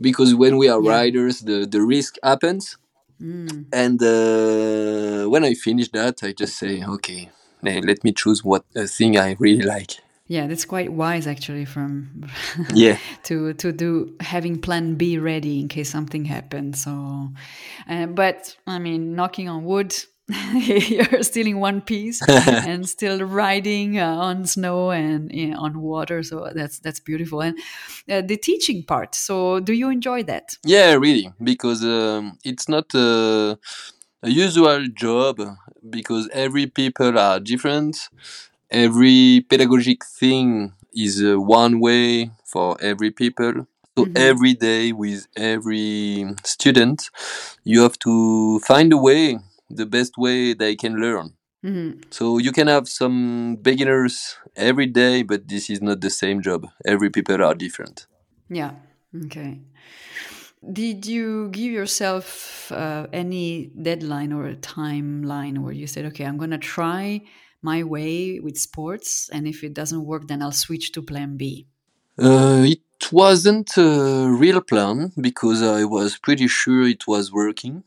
because 0.00 0.34
when 0.34 0.56
we 0.56 0.68
are 0.68 0.80
Yeah. 0.82 0.90
riders, 0.96 1.40
the, 1.40 1.66
the 1.66 1.82
risk 1.82 2.16
happens. 2.22 2.76
Mm. 3.22 3.66
And 3.72 4.02
uh, 4.02 5.28
when 5.32 5.44
I 5.44 5.54
finish 5.54 5.88
that, 5.92 6.22
I 6.22 6.32
just 6.32 6.58
say, 6.58 6.82
okay, 6.84 7.30
let 7.62 8.04
me 8.04 8.12
choose 8.12 8.44
what 8.44 8.64
a 8.76 8.86
thing 8.86 9.18
I 9.18 9.36
really 9.40 9.62
like. 9.76 9.92
Yeah, 10.28 10.46
that's 10.46 10.66
quite 10.66 10.92
wise 10.92 11.26
actually 11.26 11.64
from 11.64 12.26
Yeah. 12.74 12.98
to 13.24 13.54
to 13.54 13.72
do 13.72 14.14
having 14.20 14.60
plan 14.60 14.94
B 14.96 15.18
ready 15.18 15.58
in 15.58 15.68
case 15.68 15.88
something 15.90 16.26
happens. 16.26 16.84
So, 16.84 17.30
uh, 17.88 18.06
but 18.06 18.54
I 18.66 18.78
mean, 18.78 19.14
knocking 19.14 19.48
on 19.48 19.64
wood, 19.64 19.96
you're 20.54 21.22
still 21.22 21.46
in 21.46 21.58
one 21.60 21.80
piece 21.80 22.20
and 22.28 22.86
still 22.86 23.20
riding 23.20 23.98
uh, 23.98 24.16
on 24.16 24.44
snow 24.44 24.90
and 24.90 25.32
you 25.32 25.48
know, 25.48 25.60
on 25.60 25.80
water. 25.80 26.22
So 26.22 26.50
that's 26.54 26.78
that's 26.78 27.00
beautiful. 27.00 27.40
And 27.40 27.58
uh, 28.10 28.20
the 28.20 28.36
teaching 28.36 28.82
part. 28.82 29.14
So, 29.14 29.60
do 29.60 29.72
you 29.72 29.88
enjoy 29.88 30.24
that? 30.24 30.56
Yeah, 30.62 30.92
really, 30.94 31.32
because 31.42 31.82
um, 31.84 32.36
it's 32.44 32.68
not 32.68 32.92
a, 32.94 33.58
a 34.22 34.28
usual 34.28 34.86
job 34.94 35.40
because 35.88 36.28
every 36.34 36.66
people 36.66 37.18
are 37.18 37.40
different. 37.40 37.96
Every 38.70 39.44
pedagogic 39.48 40.04
thing 40.04 40.72
is 40.94 41.22
uh, 41.22 41.40
one 41.40 41.80
way 41.80 42.30
for 42.44 42.76
every 42.80 43.10
people. 43.10 43.66
So 43.96 44.04
Mhm. 44.04 44.16
every 44.16 44.54
day 44.54 44.92
with 44.92 45.26
every 45.36 46.24
student, 46.44 47.10
you 47.64 47.82
have 47.82 47.98
to 48.00 48.60
find 48.60 48.92
a 48.92 48.96
way, 48.96 49.38
the 49.70 49.86
best 49.86 50.16
way 50.16 50.54
they 50.54 50.76
can 50.76 50.94
learn. 51.00 51.32
Mhm. 51.64 52.00
So 52.10 52.38
you 52.38 52.52
can 52.52 52.68
have 52.68 52.88
some 52.88 53.56
beginners 53.56 54.36
every 54.54 54.86
day, 54.86 55.22
but 55.24 55.48
this 55.48 55.68
is 55.70 55.80
not 55.82 56.00
the 56.00 56.10
same 56.10 56.40
job. 56.42 56.66
Every 56.86 57.10
people 57.10 57.42
are 57.42 57.54
different. 57.54 58.06
Yeah. 58.48 58.72
Okay. 59.24 59.60
Did 60.72 61.06
you 61.06 61.48
give 61.50 61.72
yourself 61.72 62.70
uh, 62.72 63.06
any 63.12 63.70
deadline 63.80 64.32
or 64.32 64.46
a 64.48 64.56
timeline 64.56 65.58
where 65.58 65.72
you 65.72 65.86
said, 65.86 66.04
okay, 66.06 66.24
I'm 66.24 66.36
going 66.36 66.50
to 66.50 66.58
try 66.58 67.22
my 67.62 67.82
way 67.82 68.40
with 68.40 68.56
sports, 68.58 69.28
and 69.32 69.46
if 69.46 69.62
it 69.64 69.74
doesn't 69.74 70.04
work, 70.04 70.28
then 70.28 70.42
I'll 70.42 70.52
switch 70.52 70.92
to 70.92 71.02
plan 71.02 71.36
B? 71.36 71.66
Uh, 72.18 72.64
it 72.66 73.12
wasn't 73.12 73.76
a 73.76 74.28
real 74.28 74.60
plan 74.60 75.12
because 75.20 75.62
I 75.62 75.84
was 75.84 76.18
pretty 76.18 76.48
sure 76.48 76.86
it 76.86 77.06
was 77.06 77.32
working. 77.32 77.84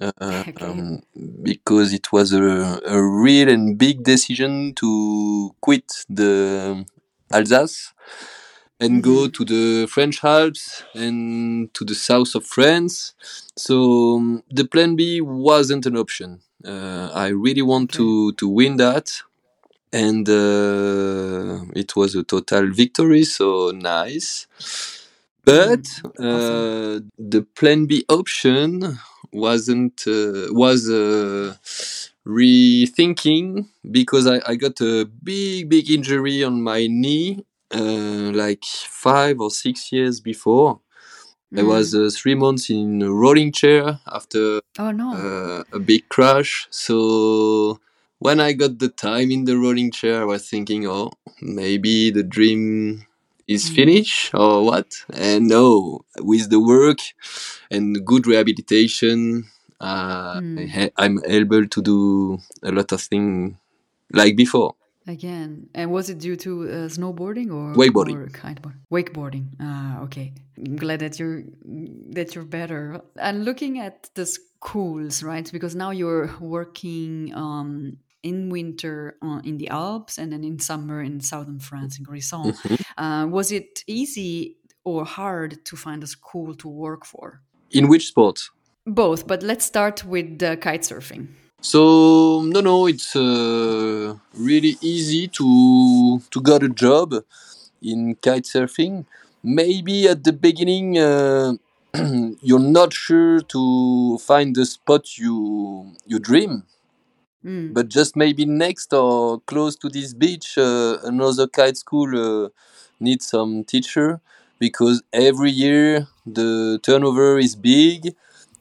Uh, 0.00 0.12
Okay. 0.48 0.66
um, 0.66 1.02
because 1.42 1.92
it 1.92 2.12
was 2.12 2.32
a, 2.32 2.80
a 2.84 3.00
real 3.00 3.48
and 3.48 3.78
big 3.78 4.02
decision 4.02 4.74
to 4.74 5.54
quit 5.60 5.84
the 6.08 6.84
Alsace 7.32 7.92
and 8.84 9.02
go 9.02 9.18
Mhm. 9.26 9.32
to 9.36 9.42
the 9.52 9.64
French 9.94 10.18
Alps 10.24 10.64
and 10.94 11.72
to 11.76 11.82
the 11.90 11.94
south 12.08 12.32
of 12.38 12.44
France. 12.56 12.94
So 13.66 13.76
um, 14.16 14.42
the 14.58 14.64
plan 14.72 14.96
B 14.96 15.20
wasn't 15.20 15.84
an 15.86 15.96
option. 16.04 16.30
Uh, 16.72 17.06
I 17.24 17.28
really 17.28 17.62
want 17.72 17.86
to, 17.98 18.32
to 18.40 18.46
win 18.48 18.76
that. 18.78 19.06
And 19.92 20.28
uh, 20.28 21.64
it 21.82 21.90
was 21.96 22.14
a 22.16 22.24
total 22.24 22.64
victory, 22.82 23.24
so 23.24 23.70
nice. 23.74 24.46
But 25.44 25.84
uh, 26.18 27.00
the 27.18 27.46
plan 27.54 27.86
B 27.86 28.04
option 28.08 28.98
wasn't 29.32 29.98
uh, 30.06 30.48
was 30.62 30.88
uh, 30.88 31.54
rethinking 32.26 33.66
because 33.90 34.26
I, 34.26 34.40
I 34.46 34.54
got 34.56 34.80
a 34.80 35.04
big 35.04 35.68
big 35.68 35.90
injury 35.90 36.42
on 36.44 36.62
my 36.62 36.86
knee 36.86 37.44
uh, 37.74 38.32
like 38.44 38.64
five 38.64 39.40
or 39.40 39.50
six 39.50 39.92
years 39.92 40.20
before. 40.20 40.80
I 41.56 41.62
Mm. 41.62 41.68
was 41.68 41.94
uh, 41.94 42.10
three 42.12 42.34
months 42.34 42.70
in 42.70 43.02
a 43.02 43.10
rolling 43.10 43.52
chair 43.52 44.00
after 44.12 44.60
Oh 44.78 44.90
no. 44.90 45.12
uh, 45.14 45.62
a 45.72 45.78
big 45.78 46.08
crash. 46.08 46.66
So 46.70 47.80
when 48.18 48.40
I 48.40 48.52
got 48.54 48.78
the 48.78 48.88
time 48.88 49.30
in 49.30 49.44
the 49.44 49.56
rolling 49.56 49.90
chair, 49.92 50.22
I 50.22 50.24
was 50.24 50.48
thinking, 50.48 50.86
oh, 50.86 51.12
maybe 51.40 52.10
the 52.10 52.24
dream 52.24 53.06
is 53.46 53.64
Mm. 53.70 53.74
finished 53.78 54.34
or 54.34 54.64
what? 54.64 54.88
And 55.12 55.48
no, 55.48 56.04
with 56.20 56.50
the 56.50 56.60
work 56.60 56.98
and 57.70 58.04
good 58.06 58.26
rehabilitation, 58.26 59.44
uh, 59.80 60.40
Mm. 60.40 60.58
I 60.80 60.90
I'm 60.96 61.16
able 61.26 61.66
to 61.66 61.80
do 61.82 62.38
a 62.62 62.72
lot 62.72 62.92
of 62.92 63.00
things 63.02 63.54
like 64.12 64.36
before. 64.36 64.74
Again, 65.06 65.68
and 65.74 65.90
was 65.90 66.08
it 66.08 66.18
due 66.18 66.36
to 66.36 66.62
uh, 66.62 66.72
snowboarding 66.88 67.52
or 67.52 67.74
Wakeboarding. 67.74 68.16
or 68.16 68.26
kiteboard? 68.28 68.74
Wakeboarding. 68.90 69.48
Ah, 69.60 70.00
okay. 70.02 70.32
I'm 70.56 70.76
glad 70.76 71.00
that 71.00 71.18
you're 71.18 71.42
that 72.16 72.34
you're 72.34 72.44
better. 72.44 73.02
And 73.16 73.44
looking 73.44 73.78
at 73.78 74.08
the 74.14 74.24
schools, 74.24 75.22
right? 75.22 75.50
Because 75.52 75.74
now 75.74 75.90
you're 75.90 76.30
working 76.40 77.34
um, 77.34 77.98
in 78.22 78.48
winter 78.48 79.16
uh, 79.20 79.40
in 79.44 79.58
the 79.58 79.68
Alps 79.68 80.16
and 80.16 80.32
then 80.32 80.42
in 80.42 80.58
summer 80.58 81.02
in 81.02 81.20
southern 81.20 81.58
France 81.58 81.98
in 81.98 82.04
Gruissan. 82.06 82.56
Uh, 82.96 83.26
was 83.28 83.52
it 83.52 83.84
easy 83.86 84.56
or 84.84 85.04
hard 85.04 85.64
to 85.66 85.76
find 85.76 86.02
a 86.02 86.06
school 86.06 86.54
to 86.54 86.68
work 86.68 87.04
for? 87.04 87.42
In 87.70 87.88
which 87.88 88.06
sport? 88.06 88.40
Both, 88.86 89.26
but 89.26 89.42
let's 89.42 89.64
start 89.66 90.04
with 90.04 90.42
uh, 90.42 90.56
kite 90.56 90.82
surfing. 90.82 91.28
So 91.72 92.42
no, 92.44 92.60
no, 92.60 92.86
it's 92.86 93.16
uh, 93.16 94.14
really 94.48 94.74
easy 94.92 95.24
to 95.38 95.48
to 96.32 96.38
get 96.50 96.62
a 96.62 96.68
job 96.84 97.08
in 97.92 98.00
kite 98.26 98.44
surfing. 98.54 99.06
Maybe 99.42 99.96
at 100.08 100.20
the 100.24 100.32
beginning 100.46 100.98
uh, 100.98 101.54
you're 102.48 102.68
not 102.80 102.92
sure 102.92 103.40
to 103.54 103.62
find 104.30 104.48
the 104.56 104.66
spot 104.66 105.04
you 105.18 105.36
you 106.06 106.18
dream, 106.30 106.64
Mm. 107.44 107.74
but 107.74 107.88
just 107.88 108.16
maybe 108.16 108.44
next 108.46 108.92
or 108.92 109.40
close 109.46 109.76
to 109.76 109.88
this 109.88 110.14
beach, 110.14 110.56
uh, 110.58 110.98
another 111.02 111.46
kite 111.46 111.76
school 111.76 112.08
uh, 112.16 112.48
needs 113.00 113.26
some 113.28 113.64
teacher 113.64 114.20
because 114.58 115.02
every 115.12 115.50
year 115.50 116.08
the 116.26 116.78
turnover 116.82 117.38
is 117.38 117.54
big 117.56 118.14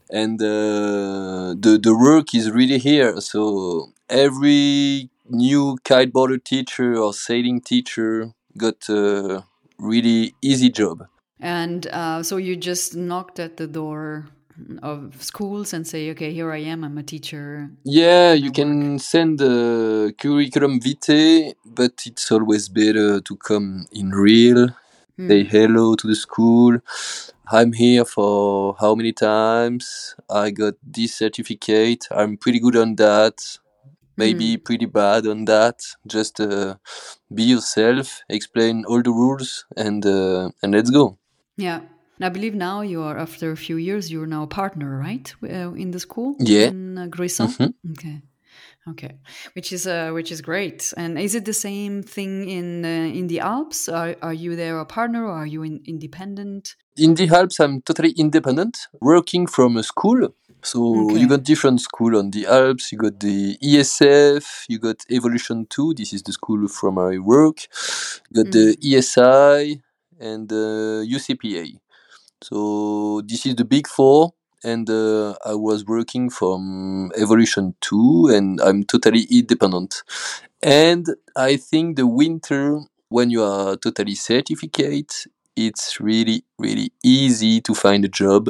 and 0.10 0.41
uh, 0.41 1.55
the 1.57 1.79
the 1.81 1.95
work 1.95 2.33
is 2.33 2.51
really 2.51 2.79
here. 2.79 3.19
So 3.22 3.91
every 4.10 5.10
new 5.29 5.77
kiteboarder 5.83 6.43
teacher 6.43 6.95
or 6.95 7.13
sailing 7.13 7.62
teacher 7.62 8.33
got 8.57 8.88
a 8.89 9.43
really 9.79 10.33
easy 10.41 10.69
job. 10.69 11.07
And 11.39 11.88
uh, 11.88 12.24
so 12.24 12.38
you 12.38 12.55
just 12.55 12.95
knocked 12.95 13.39
at 13.39 13.57
the 13.57 13.67
door 13.67 14.27
of 14.81 15.22
schools 15.22 15.74
and 15.74 15.86
say, 15.86 16.12
okay, 16.12 16.31
here 16.31 16.51
I 16.51 16.60
am, 16.60 16.83
I'm 16.83 16.98
a 16.98 17.03
teacher. 17.03 17.69
Yeah, 17.83 18.33
you 18.33 18.45
work. 18.45 18.55
can 18.55 19.00
send 19.00 19.41
a 19.41 20.13
curriculum 20.17 20.79
vitae, 20.79 21.53
but 21.65 22.03
it's 22.05 22.31
always 22.31 22.69
better 22.69 23.19
to 23.19 23.36
come 23.38 23.88
in 23.91 24.12
real. 24.12 24.69
Hmm. 25.17 25.27
Say 25.29 25.43
hello 25.43 25.96
to 25.96 26.08
the 26.08 26.15
school. 26.15 26.79
I'm 27.51 27.74
here 27.74 28.05
for 28.05 28.75
how 28.79 28.96
many 28.96 29.12
times? 29.13 30.15
I 30.29 30.50
got 30.51 30.74
this 30.84 31.15
certificate. 31.15 32.08
I'm 32.12 32.38
pretty 32.38 32.60
good 32.60 32.75
on 32.75 32.96
that. 32.96 33.60
maybe 34.15 34.58
pretty 34.58 34.86
bad 34.86 35.25
on 35.25 35.46
that. 35.46 35.82
Just 36.05 36.39
uh, 36.39 36.75
be 37.34 37.43
yourself, 37.43 38.22
explain 38.29 38.86
all 38.86 39.01
the 39.01 39.10
rules, 39.12 39.65
and 39.75 40.05
uh, 40.05 40.51
and 40.62 40.74
let's 40.74 40.91
go. 40.91 41.17
Yeah. 41.58 41.82
I 42.22 42.29
believe 42.29 42.53
now 42.55 42.82
you 42.82 43.01
are 43.01 43.17
after 43.17 43.51
a 43.51 43.58
few 43.58 43.77
years 43.77 44.12
you're 44.12 44.27
now 44.27 44.43
a 44.43 44.48
partner, 44.48 45.00
right, 45.00 45.34
uh, 45.43 45.74
in 45.74 45.91
the 45.91 46.00
school 46.00 46.36
Yeah. 46.39 46.67
in 46.70 46.98
uh? 46.98 47.58
Mhm. 47.58 47.74
Okay, 47.91 48.22
okay, 48.90 49.18
which 49.54 49.72
is 49.72 49.88
uh, 49.88 50.12
which 50.12 50.32
is 50.32 50.42
great. 50.42 50.94
And 50.98 51.18
is 51.20 51.36
it 51.36 51.46
the 51.46 51.54
same 51.54 52.04
thing 52.04 52.50
in 52.50 52.86
uh, 52.86 53.18
in 53.20 53.28
the 53.28 53.40
Alps? 53.40 53.90
Are 53.90 54.16
are 54.22 54.34
you 54.34 54.56
there 54.56 54.80
a 54.80 54.86
partner 54.86 55.25
or 55.25 55.32
are 55.32 55.48
you 55.48 55.63
in, 55.63 55.82
independent? 55.86 56.75
In 56.98 57.16
the 57.16 57.28
Alps, 57.30 57.60
I'm 57.60 57.82
totally 57.82 58.12
independent, 58.18 58.78
working 59.02 59.48
from 59.48 59.78
a 59.78 59.84
school. 59.84 60.30
So 60.62 60.80
Okay. 61.10 61.20
you 61.20 61.28
got 61.28 61.44
different 61.44 61.82
school 61.82 62.16
on 62.18 62.32
the 62.32 62.46
Alps. 62.46 62.92
You 62.92 62.98
got 62.98 63.20
the 63.20 63.58
ESF. 63.62 64.66
You 64.70 64.80
got 64.80 65.04
Evolution 65.10 65.66
Two. 65.70 65.94
This 65.94 66.13
is 66.13 66.22
the 66.24 66.32
school 66.32 66.68
from 66.68 66.98
I 67.00 67.18
work. 67.18 67.58
You 68.30 68.44
got 68.44 68.52
the 68.52 68.78
ESI 68.82 69.82
and 70.20 70.52
uh, 70.52 71.04
UCPA. 71.18 71.80
So 72.42 73.22
this 73.25 73.46
is 73.46 73.56
the 73.56 73.66
big 73.66 73.88
four, 73.88 74.34
and 74.63 74.89
uh, 74.89 75.36
I 75.46 75.55
was 75.55 75.86
working 75.86 76.29
from 76.29 77.12
Evolution 77.17 77.75
Two, 77.82 78.29
and 78.34 78.60
I'm 78.62 78.84
totally 78.84 79.24
independent. 79.29 80.03
And 80.62 81.05
I 81.36 81.58
think 81.58 81.98
the 81.98 82.08
winter, 82.08 82.79
when 83.10 83.29
you 83.29 83.43
are 83.43 83.75
totally 83.75 84.15
certificate, 84.15 85.25
it's 85.55 86.00
really 86.00 86.43
really 86.58 86.91
easy 87.03 87.62
to 87.62 87.74
find 87.75 88.03
a 88.05 88.10
job 88.10 88.50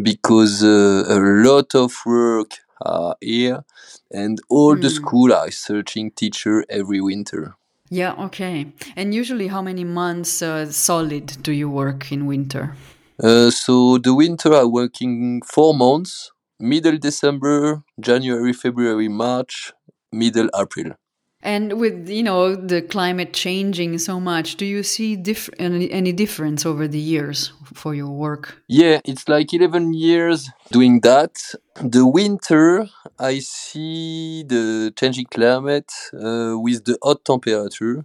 because 0.00 0.62
uh, 0.62 1.04
a 1.08 1.18
lot 1.18 1.74
of 1.74 1.92
work 2.06 2.52
are 2.82 3.16
here, 3.20 3.64
and 4.10 4.38
all 4.48 4.76
the 4.76 4.88
Mm. 4.88 4.94
school 4.94 5.32
are 5.32 5.50
searching 5.50 6.10
teacher 6.12 6.64
every 6.68 7.00
winter. 7.00 7.54
Yeah, 7.90 8.14
okay. 8.26 8.66
And 8.96 9.14
usually, 9.14 9.48
how 9.48 9.62
many 9.62 9.84
months 9.84 10.42
uh, 10.42 10.70
solid 10.70 11.42
do 11.42 11.52
you 11.52 11.70
work 11.70 12.12
in 12.12 12.26
winter? 12.26 12.76
Uh, 13.22 13.50
so 13.50 13.98
the 13.98 14.12
winter 14.14 14.52
are 14.54 14.66
working 14.68 15.40
four 15.42 15.72
months: 15.74 16.32
middle 16.58 16.98
December, 16.98 17.84
January, 18.00 18.52
February, 18.52 19.08
March, 19.08 19.72
middle 20.12 20.48
April. 20.58 20.94
And 21.42 21.78
with 21.80 22.08
you 22.08 22.22
know 22.22 22.54
the 22.56 22.82
climate 22.82 23.32
changing 23.32 23.98
so 23.98 24.18
much, 24.20 24.56
do 24.56 24.66
you 24.66 24.82
see 24.82 25.16
diff- 25.16 25.50
any, 25.58 25.90
any 25.90 26.12
difference 26.12 26.66
over 26.66 26.88
the 26.88 26.98
years 26.98 27.52
for 27.74 27.94
your 27.94 28.10
work? 28.10 28.62
Yeah, 28.68 29.00
it's 29.04 29.28
like 29.28 29.52
11 29.54 29.94
years 29.94 30.50
doing 30.72 31.00
that. 31.00 31.34
The 31.80 32.04
winter, 32.06 32.88
I 33.18 33.38
see 33.38 34.42
the 34.46 34.92
changing 34.96 35.26
climate 35.30 35.92
uh, 36.12 36.58
with 36.58 36.84
the 36.84 36.98
hot 37.02 37.24
temperature 37.24 38.02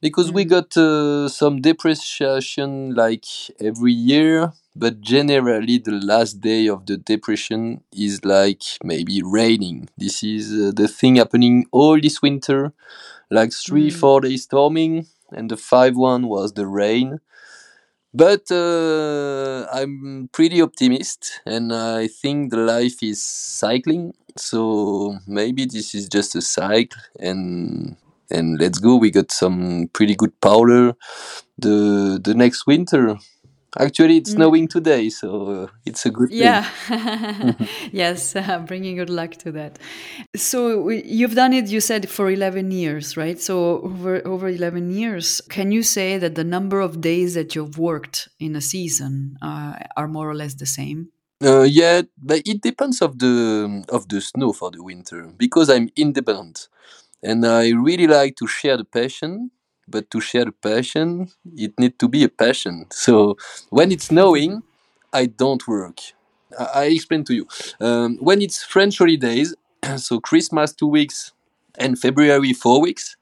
because 0.00 0.32
we 0.32 0.44
Mm. 0.44 0.48
got 0.48 0.76
uh, 0.76 1.28
some 1.28 1.60
depreciation 1.60 2.94
like 2.94 3.24
every 3.60 3.92
year, 3.92 4.52
but 4.78 5.00
generally 5.00 5.78
the 5.78 5.92
last 5.92 6.40
day 6.40 6.68
of 6.68 6.86
the 6.86 6.96
depression 6.96 7.82
is 7.92 8.24
like 8.24 8.62
maybe 8.84 9.22
raining. 9.24 9.88
This 9.98 10.22
is 10.22 10.52
uh, 10.52 10.72
the 10.74 10.88
thing 10.88 11.16
happening 11.16 11.66
all 11.72 12.00
this 12.00 12.22
winter, 12.22 12.72
like 13.30 13.52
three, 13.52 13.90
Mm. 13.90 14.00
four 14.02 14.20
days 14.22 14.44
storming, 14.44 15.06
and 15.32 15.50
the 15.50 15.56
five 15.58 15.96
one 15.96 16.28
was 16.28 16.52
the 16.54 16.66
rain. 16.66 17.20
But 18.14 18.50
uh, 18.50 19.66
I'm 19.72 20.28
pretty 20.32 20.62
optimist, 20.62 21.40
and 21.44 21.72
I 21.72 22.08
think 22.08 22.50
the 22.50 22.56
life 22.58 23.02
is 23.02 23.22
cycling. 23.22 24.14
So 24.36 25.18
maybe 25.26 25.66
this 25.66 25.94
is 25.94 26.08
just 26.08 26.34
a 26.34 26.40
cycle, 26.40 27.00
and 27.20 27.96
and 28.30 28.58
let's 28.58 28.78
go. 28.78 28.96
We 28.96 29.10
got 29.10 29.30
some 29.30 29.88
pretty 29.92 30.14
good 30.14 30.38
powder 30.40 30.94
the 31.58 32.20
the 32.22 32.34
next 32.34 32.66
winter. 32.66 33.18
Actually, 33.78 34.16
it's 34.18 34.30
Mm. 34.30 34.36
snowing 34.36 34.68
today, 34.68 35.08
so 35.08 35.28
uh, 35.46 35.66
it's 35.86 36.04
a 36.06 36.10
good 36.10 36.30
thing. 36.30 36.38
Yeah. 36.38 36.64
yes, 37.92 38.34
uh, 38.36 38.58
bringing 38.66 38.96
good 38.96 39.10
luck 39.10 39.32
to 39.36 39.52
that. 39.52 39.78
So 40.36 40.88
you've 40.90 41.34
done 41.34 41.52
it, 41.52 41.68
you 41.68 41.80
said, 41.80 42.08
for 42.08 42.30
11 42.30 42.70
years, 42.72 43.16
right? 43.16 43.40
So 43.40 43.80
over, 43.82 44.26
over 44.26 44.48
11 44.48 44.90
years, 44.92 45.40
can 45.48 45.70
you 45.72 45.82
say 45.82 46.18
that 46.18 46.34
the 46.34 46.44
number 46.44 46.80
of 46.80 47.00
days 47.00 47.34
that 47.34 47.54
you've 47.54 47.78
worked 47.78 48.28
in 48.40 48.56
a 48.56 48.60
season 48.60 49.36
uh, 49.42 49.74
are 49.96 50.08
more 50.08 50.28
or 50.28 50.34
less 50.34 50.54
the 50.54 50.66
same? 50.66 51.08
Uh, 51.44 51.62
yeah, 51.62 52.02
but 52.20 52.42
it 52.46 52.60
depends 52.62 53.00
of 53.00 53.20
the 53.20 53.84
of 53.90 54.08
the 54.08 54.20
snow 54.20 54.52
for 54.52 54.72
the 54.72 54.82
winter 54.82 55.30
because 55.36 55.70
I'm 55.70 55.88
independent, 55.94 56.66
and 57.22 57.46
I 57.46 57.70
really 57.70 58.08
like 58.08 58.34
to 58.36 58.48
share 58.48 58.76
the 58.76 58.84
passion. 58.84 59.52
But 59.90 60.10
to 60.10 60.20
share 60.20 60.50
passion, 60.50 61.28
it 61.56 61.78
need 61.78 61.98
to 61.98 62.08
be 62.08 62.24
a 62.24 62.28
passion. 62.28 62.86
So 62.90 63.36
when 63.70 63.92
it's 63.92 64.06
snowing, 64.06 64.62
I 65.12 65.26
don't 65.26 65.66
work. 65.66 65.98
I, 66.58 66.64
I 66.74 66.84
explain 66.86 67.24
to 67.24 67.34
you. 67.34 67.46
Um, 67.80 68.18
when 68.18 68.42
it's 68.42 68.62
French 68.64 68.98
holidays, 68.98 69.54
so 69.96 70.20
Christmas 70.20 70.72
two 70.72 70.88
weeks 70.88 71.32
and 71.78 71.98
February 71.98 72.52
four 72.52 72.80
weeks, 72.80 73.16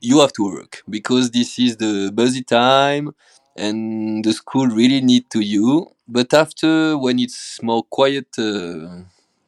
you 0.00 0.20
have 0.20 0.32
to 0.34 0.44
work 0.44 0.82
because 0.88 1.30
this 1.30 1.58
is 1.58 1.76
the 1.78 2.12
busy 2.14 2.42
time 2.42 3.14
and 3.56 4.24
the 4.24 4.32
school 4.32 4.66
really 4.66 5.00
need 5.00 5.28
to 5.30 5.40
you 5.40 5.86
but 6.08 6.32
after 6.34 6.96
when 6.98 7.18
it's 7.18 7.62
more 7.62 7.82
quiet 7.84 8.26
uh, 8.38 9.02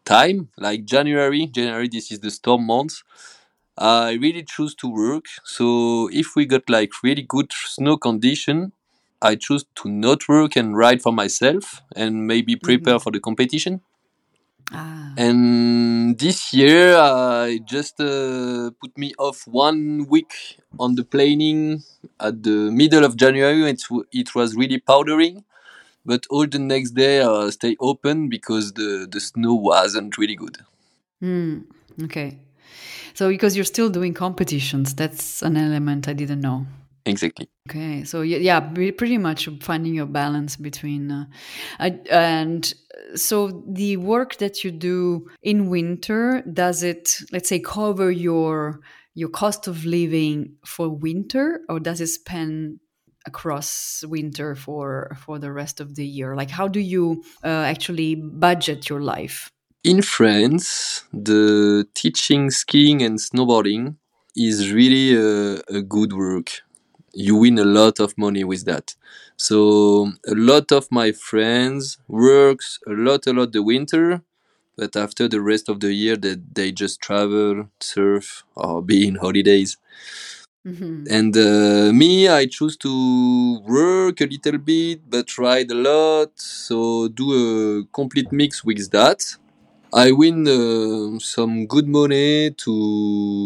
time 0.04 0.48
like 0.57 0.85
january 0.85 1.46
january 1.46 1.88
this 1.88 2.11
is 2.11 2.20
the 2.20 2.31
storm 2.31 2.64
month 2.64 3.02
i 3.78 4.12
really 4.14 4.42
choose 4.42 4.74
to 4.74 4.88
work 4.88 5.24
so 5.44 6.08
if 6.12 6.34
we 6.36 6.46
got 6.46 6.68
like 6.68 6.90
really 7.02 7.22
good 7.22 7.52
snow 7.52 7.96
condition 7.96 8.72
i 9.22 9.34
choose 9.34 9.64
to 9.74 9.88
not 9.88 10.28
work 10.28 10.56
and 10.56 10.76
ride 10.76 11.02
for 11.02 11.12
myself 11.12 11.82
and 11.96 12.26
maybe 12.26 12.56
prepare 12.56 12.98
for 12.98 13.12
the 13.12 13.20
competition 13.20 13.80
Ah. 14.72 15.14
and 15.16 16.18
this 16.18 16.52
year, 16.52 16.96
I 16.96 17.58
just 17.64 18.00
uh, 18.00 18.70
put 18.80 18.96
me 18.98 19.14
off 19.18 19.46
one 19.46 20.06
week 20.08 20.32
on 20.78 20.94
the 20.94 21.04
planing 21.04 21.82
at 22.20 22.42
the 22.42 22.70
middle 22.70 23.04
of 23.04 23.16
January. 23.16 23.62
It, 23.70 23.82
w- 23.88 24.04
it 24.12 24.34
was 24.34 24.54
really 24.56 24.78
powdering, 24.78 25.44
but 26.04 26.26
all 26.30 26.46
the 26.46 26.58
next 26.58 26.92
day 26.92 27.22
I 27.22 27.50
stay 27.50 27.76
open 27.80 28.28
because 28.28 28.72
the, 28.74 29.08
the 29.10 29.20
snow 29.20 29.54
wasn't 29.54 30.18
really 30.18 30.36
good. 30.36 30.58
Hmm. 31.20 31.60
Okay. 32.04 32.38
So 33.14 33.28
because 33.28 33.57
you're 33.57 33.64
still 33.64 33.90
doing 33.90 34.14
competitions, 34.14 34.94
that's 34.94 35.42
an 35.42 35.57
element 35.57 36.09
I 36.09 36.12
didn't 36.12 36.40
know. 36.40 36.66
Exactly. 37.07 37.48
Okay, 37.68 38.04
so 38.04 38.22
yeah, 38.22 38.61
pretty 38.61 39.18
much 39.18 39.48
finding 39.62 39.94
your 39.94 40.07
balance 40.07 40.57
between, 40.57 41.11
uh, 41.11 41.24
and 42.11 42.72
so 43.14 43.64
the 43.66 43.96
work 43.96 44.37
that 44.37 44.62
you 44.62 44.70
do 44.70 45.28
in 45.42 45.70
winter 45.70 46.42
does 46.52 46.83
it, 46.83 47.16
let's 47.33 47.48
say, 47.48 47.61
cover 47.61 48.11
your 48.11 48.81
your 49.14 49.31
cost 49.31 49.66
of 49.66 49.85
living 49.85 50.54
for 50.64 50.88
winter, 50.88 51.61
or 51.68 51.81
does 51.81 52.00
it 52.00 52.09
span 52.09 52.78
across 53.26 54.04
winter 54.07 54.54
for 54.54 55.16
for 55.20 55.38
the 55.38 55.52
rest 55.52 55.81
of 55.81 55.94
the 55.94 56.07
year? 56.07 56.37
Like, 56.37 56.50
how 56.50 56.68
do 56.68 56.81
you 56.81 57.22
uh, 57.42 57.48
actually 57.48 58.14
budget 58.16 58.88
your 58.88 59.00
life? 59.00 59.50
In 59.84 60.02
France, 60.02 61.04
the 61.12 61.86
teaching 61.94 62.50
skiing 62.50 63.02
and 63.02 63.18
snowboarding 63.18 63.96
is 64.36 64.72
really 64.72 65.14
a, 65.14 65.60
a 65.78 65.82
good 65.82 66.12
work. 66.12 66.60
You 67.14 67.36
win 67.36 67.58
a 67.58 67.64
lot 67.64 67.98
of 68.00 68.16
money 68.18 68.44
with 68.44 68.64
that. 68.66 68.94
So 69.36 70.12
a 70.26 70.34
lot 70.34 70.72
of 70.72 70.88
my 70.90 71.12
friends 71.12 71.98
works 72.08 72.78
a 72.86 72.92
lot, 72.92 73.26
a 73.26 73.32
lot 73.32 73.52
the 73.52 73.62
winter, 73.62 74.22
but 74.76 74.96
after 74.96 75.28
the 75.28 75.40
rest 75.40 75.68
of 75.68 75.80
the 75.80 75.92
year, 75.92 76.16
that 76.16 76.54
they 76.54 76.72
just 76.72 77.00
travel, 77.00 77.68
surf, 77.80 78.44
or 78.56 78.82
be 78.82 79.06
in 79.08 79.16
holidays. 79.16 79.76
hmm 80.64 81.04
And 81.10 81.36
uh, 81.36 81.92
me, 81.92 82.28
I 82.28 82.46
choose 82.46 82.76
to 82.78 83.60
work 83.66 84.20
a 84.20 84.26
little 84.26 84.58
bit, 84.58 85.08
but 85.08 85.36
ride 85.38 85.70
a 85.70 85.74
lot. 85.74 86.30
So 86.36 87.08
do 87.08 87.26
a 87.80 87.84
complete 87.92 88.30
mix 88.32 88.64
with 88.64 88.90
that. 88.90 89.36
I 89.92 90.12
win 90.12 90.46
uh, 90.46 91.18
some 91.18 91.66
good 91.66 91.88
money 91.88 92.51
to 92.51 92.72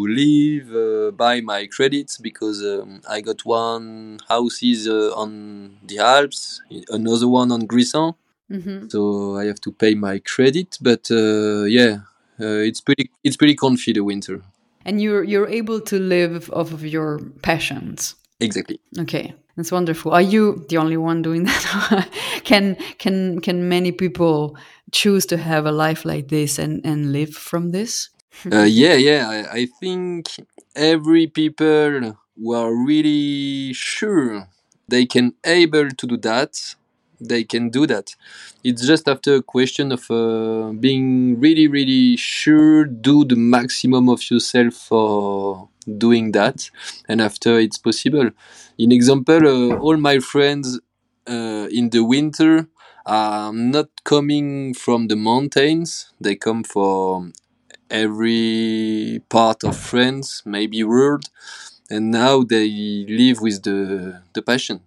live, 0.09 0.75
uh, 0.75 1.11
buy 1.13 1.41
my 1.41 1.67
credits 1.67 2.19
because 2.19 2.63
um, 2.65 3.01
I 3.09 3.21
got 3.21 3.45
one 3.45 4.19
houses 4.29 4.89
uh, 4.89 5.13
on 5.15 5.79
the 5.87 5.99
Alps, 5.99 6.61
another 6.89 7.29
one 7.29 7.53
on 7.53 7.67
Gruissan. 7.69 8.15
hmm 8.51 8.89
So 8.89 9.37
I 9.37 9.45
have 9.47 9.61
to 9.61 9.73
pay 9.73 9.95
my 9.95 10.19
credit. 10.19 10.79
But 10.81 11.11
uh, 11.11 11.65
yeah, 11.65 11.99
uh, 12.41 12.67
it's 12.69 12.81
pretty 12.81 13.11
it's 13.23 13.37
pretty 13.37 13.55
comfy 13.55 13.93
the 13.93 14.01
winter. 14.01 14.43
And 14.85 15.01
you're 15.01 15.23
you're 15.23 15.49
able 15.49 15.81
to 15.83 15.99
live 15.99 16.51
off 16.53 16.73
of 16.73 16.85
your 16.85 17.21
passions. 17.43 18.17
Exactly. 18.41 18.81
Okay, 18.99 19.35
that's 19.57 19.73
wonderful. 19.73 20.13
Are 20.13 20.23
you 20.23 20.65
the 20.69 20.79
only 20.79 20.97
one 20.97 21.23
doing 21.23 21.45
that? 21.49 22.09
can 22.45 22.77
can 22.99 23.41
can 23.41 23.69
many 23.69 23.93
people 23.93 24.57
choose 24.91 25.27
to 25.27 25.37
have 25.37 25.67
a 25.67 25.73
life 25.73 26.05
like 26.05 26.29
this 26.29 26.59
and 26.59 26.81
and 26.85 27.13
live 27.13 27.35
from 27.35 27.71
this? 27.71 28.11
uh, 28.53 28.63
yeah, 28.63 28.95
yeah. 28.95 29.29
I, 29.29 29.57
I 29.59 29.67
think 29.81 30.31
every 30.75 31.27
people 31.27 32.17
who 32.37 32.55
are 32.55 32.75
really 32.75 33.73
sure 33.75 34.49
they 34.89 35.07
can 35.07 35.35
able 35.45 35.89
to 35.91 36.07
do 36.07 36.17
that, 36.19 36.75
they 37.21 37.45
can 37.45 37.71
do 37.71 37.87
that. 37.87 38.15
It's 38.65 38.87
just 38.87 39.09
after 39.09 39.37
a 39.37 39.43
question 39.43 39.93
of 39.93 40.11
uh, 40.11 40.73
being 40.73 41.39
really, 41.41 41.69
really 41.69 42.17
sure, 42.17 42.85
do 42.85 43.25
the 43.25 43.37
maximum 43.37 44.09
of 44.09 44.29
yourself 44.31 44.75
for 44.75 45.69
doing 45.85 46.33
that, 46.33 46.71
and 47.09 47.21
after 47.21 47.59
it's 47.59 47.79
possible. 47.79 48.31
In 48.79 48.93
example, 48.93 49.47
uh, 49.47 49.77
all 49.77 49.97
my 49.97 50.19
friends 50.19 50.81
uh, 51.29 51.69
in 51.71 51.91
the 51.91 52.05
winter 52.05 52.69
are 53.07 53.53
not 53.53 53.89
coming 54.05 54.75
from 54.75 55.09
the 55.09 55.17
mountains; 55.17 56.13
they 56.21 56.37
come 56.37 56.65
from 56.65 57.33
every 57.91 59.23
part 59.29 59.65
of 59.65 59.77
France, 59.77 60.43
maybe 60.45 60.83
world, 60.85 61.25
and 61.91 62.11
now 62.11 62.43
they 62.43 62.69
live 63.09 63.41
with 63.41 63.63
the 63.63 64.23
the 64.35 64.43
passion. 64.43 64.81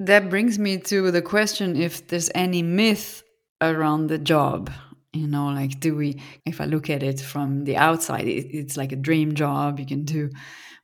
That 0.00 0.30
brings 0.30 0.58
me 0.58 0.78
to 0.78 1.10
the 1.10 1.22
question 1.22 1.76
if 1.76 2.06
there's 2.06 2.30
any 2.34 2.62
myth 2.62 3.24
around 3.60 4.06
the 4.06 4.18
job. 4.18 4.70
You 5.12 5.26
know, 5.26 5.46
like, 5.46 5.80
do 5.80 5.96
we, 5.96 6.20
if 6.44 6.60
I 6.60 6.66
look 6.66 6.90
at 6.90 7.02
it 7.02 7.20
from 7.20 7.64
the 7.64 7.76
outside, 7.76 8.28
it, 8.28 8.54
it's 8.54 8.76
like 8.76 8.92
a 8.92 8.96
dream 8.96 9.34
job. 9.34 9.80
You 9.80 9.86
can 9.86 10.04
do 10.04 10.30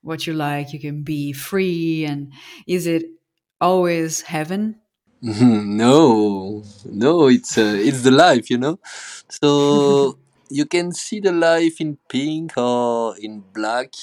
what 0.02 0.26
you 0.26 0.32
like, 0.32 0.72
you 0.72 0.80
can 0.80 1.02
be 1.02 1.32
free. 1.32 2.04
And 2.06 2.32
is 2.66 2.86
it 2.86 3.04
always 3.60 4.22
heaven? 4.22 4.80
no, 5.22 6.62
no, 6.84 7.28
it's 7.28 7.56
uh, 7.56 7.74
it's 7.78 8.02
the 8.02 8.10
life, 8.10 8.50
you 8.50 8.58
know. 8.58 8.78
So 9.30 10.18
you 10.50 10.66
can 10.66 10.92
see 10.92 11.20
the 11.20 11.32
life 11.32 11.80
in 11.80 11.96
pink 12.08 12.58
or 12.58 13.16
in 13.18 13.42
black 13.54 13.94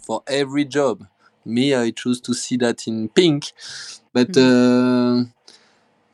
for 0.00 0.22
every 0.26 0.64
job. 0.64 1.06
Me, 1.44 1.72
I 1.72 1.90
choose 1.90 2.20
to 2.22 2.34
see 2.34 2.56
that 2.56 2.88
in 2.88 3.08
pink, 3.08 3.52
but 4.12 4.36
uh, 4.36 5.22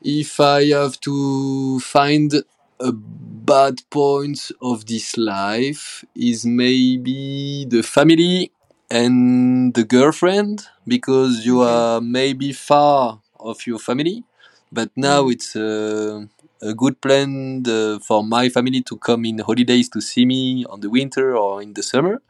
if 0.03 0.39
I 0.39 0.65
have 0.65 0.99
to 1.01 1.79
find 1.79 2.31
a 2.79 2.91
bad 2.91 3.81
point 3.89 4.51
of 4.61 4.85
this 4.85 5.17
life, 5.17 6.03
is 6.15 6.45
maybe 6.45 7.65
the 7.69 7.83
family 7.83 8.51
and 8.89 9.73
the 9.73 9.83
girlfriend 9.83 10.67
because 10.87 11.45
you 11.45 11.61
are 11.61 12.01
maybe 12.01 12.53
far 12.53 13.19
of 13.39 13.65
your 13.65 13.79
family, 13.79 14.23
but 14.71 14.89
now 14.95 15.29
it's 15.29 15.55
uh, 15.55 16.25
a 16.61 16.73
good 16.73 17.01
plan 17.01 17.63
uh, 17.67 17.99
for 17.99 18.23
my 18.23 18.49
family 18.49 18.81
to 18.81 18.97
come 18.97 19.25
in 19.25 19.39
holidays 19.39 19.89
to 19.89 20.01
see 20.01 20.25
me 20.25 20.65
on 20.65 20.79
the 20.81 20.89
winter 20.89 21.35
or 21.37 21.61
in 21.61 21.73
the 21.73 21.83
summer. 21.83 22.21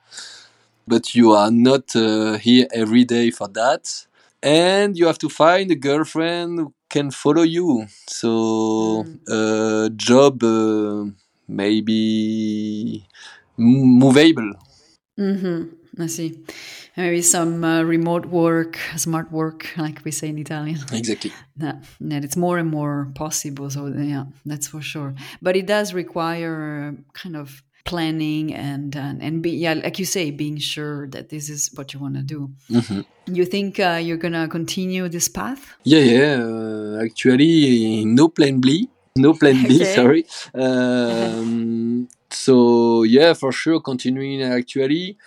But 0.87 1.15
you 1.15 1.31
are 1.31 1.51
not 1.51 1.95
uh, 1.95 2.33
here 2.37 2.67
every 2.73 3.05
day 3.05 3.31
for 3.31 3.47
that. 3.49 4.05
And 4.41 4.97
you 4.97 5.07
have 5.07 5.17
to 5.19 5.29
find 5.29 5.71
a 5.71 5.75
girlfriend 5.75 6.59
who 6.59 6.73
can 6.93 7.09
follow 7.09 7.41
you. 7.41 7.87
So, 8.07 9.05
uh, 9.27 9.89
job 9.95 10.43
uh, 10.43 11.05
maybe 11.47 13.03
movable. 13.57 14.53
Mm-hmm. 15.19 16.01
I 16.03 16.07
see. 16.07 16.39
Maybe 16.95 17.21
some 17.23 17.63
uh, 17.63 17.81
remote 17.81 18.27
work, 18.27 18.77
smart 18.95 19.31
work, 19.31 19.59
like 19.77 20.05
we 20.05 20.11
say 20.11 20.27
in 20.29 20.37
Italian. 20.37 20.79
Exactly. 20.91 21.31
That, 21.57 21.83
that 22.01 22.23
it's 22.23 22.37
more 22.37 22.57
and 22.57 22.69
more 22.69 23.09
possible. 23.13 23.69
So 23.69 23.87
yeah, 23.87 24.25
that's 24.45 24.67
for 24.67 24.81
sure. 24.81 25.13
But 25.41 25.55
it 25.55 25.65
does 25.67 25.93
require 25.93 26.95
kind 27.13 27.35
of 27.35 27.63
planning 27.85 28.53
and 28.53 28.95
and, 28.95 29.21
and 29.21 29.41
be 29.41 29.51
yeah, 29.51 29.73
like 29.73 29.99
you 29.99 30.05
say, 30.05 30.31
being 30.31 30.57
sure 30.57 31.07
that 31.07 31.29
this 31.29 31.49
is 31.49 31.69
what 31.75 31.93
you 31.93 31.99
want 31.99 32.15
to 32.15 32.23
do. 32.23 32.51
Mm-hmm. 32.69 33.01
You 33.33 33.45
think 33.45 33.79
uh, 33.79 33.99
you're 34.01 34.17
gonna 34.17 34.47
continue 34.47 35.07
this 35.09 35.27
path? 35.27 35.75
Yeah, 35.83 35.99
yeah. 35.99 36.43
Uh, 36.43 37.03
actually, 37.03 38.05
no 38.05 38.29
plan 38.29 38.59
B. 38.59 38.89
No 39.15 39.33
plan 39.33 39.63
B. 39.67 39.75
Okay. 39.81 39.95
Sorry. 39.95 40.25
Um, 40.53 42.07
so 42.29 43.03
yeah, 43.03 43.33
for 43.33 43.51
sure, 43.51 43.79
continuing 43.79 44.41
actually 44.43 45.17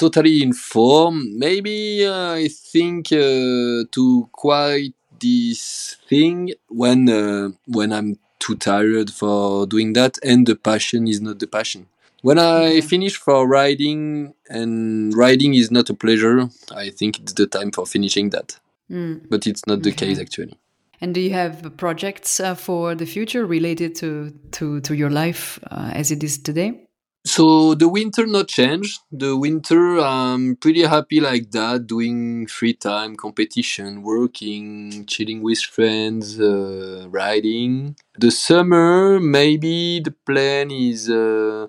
totally 0.00 0.42
informed. 0.42 1.36
Maybe 1.36 2.06
uh, 2.06 2.32
I 2.32 2.48
think 2.48 3.12
uh, 3.12 3.84
to 3.92 4.28
quite 4.32 4.94
this 5.20 5.96
thing 6.08 6.54
when 6.68 7.08
uh, 7.08 7.50
when 7.66 7.92
I'm 7.92 8.18
too 8.38 8.56
tired 8.56 9.10
for 9.10 9.66
doing 9.66 9.92
that, 9.92 10.18
and 10.24 10.46
the 10.46 10.56
passion 10.56 11.06
is 11.06 11.20
not 11.20 11.38
the 11.38 11.46
passion. 11.46 11.86
When 12.22 12.38
I 12.38 12.80
finish 12.80 13.16
for 13.16 13.46
riding, 13.48 14.34
and 14.48 15.14
riding 15.16 15.54
is 15.54 15.70
not 15.70 15.88
a 15.90 15.94
pleasure, 15.94 16.48
I 16.74 16.90
think 16.90 17.18
it's 17.18 17.32
the 17.32 17.46
time 17.46 17.70
for 17.70 17.86
finishing 17.86 18.30
that. 18.30 18.58
Mm. 18.90 19.28
But 19.30 19.46
it's 19.46 19.66
not 19.66 19.82
the 19.82 19.90
Okay. 19.90 20.06
case 20.06 20.18
actually. 20.20 20.58
And 21.00 21.14
do 21.14 21.20
you 21.20 21.32
have 21.32 21.76
projects 21.78 22.40
uh, 22.40 22.54
for 22.54 22.94
the 22.94 23.06
future 23.06 23.46
related 23.46 23.94
to 23.96 24.32
to 24.52 24.80
to 24.82 24.94
your 24.94 25.08
life 25.10 25.58
uh, 25.70 25.90
as 25.94 26.10
it 26.10 26.22
is 26.22 26.36
today? 26.38 26.86
So 27.24 27.74
the 27.74 27.88
winter 27.88 28.26
not 28.26 28.48
change. 28.48 28.98
The 29.12 29.36
winter 29.36 29.98
I'm 30.00 30.56
pretty 30.56 30.82
happy 30.82 31.20
like 31.20 31.50
that, 31.52 31.86
doing 31.86 32.46
free 32.46 32.74
time 32.74 33.14
competition, 33.16 34.02
working, 34.02 35.04
chilling 35.06 35.42
with 35.42 35.60
friends, 35.60 36.40
uh, 36.40 37.06
riding. 37.10 37.96
The 38.18 38.30
summer 38.30 39.20
maybe 39.20 40.00
the 40.00 40.12
plan 40.26 40.70
is 40.70 41.08
uh, 41.10 41.66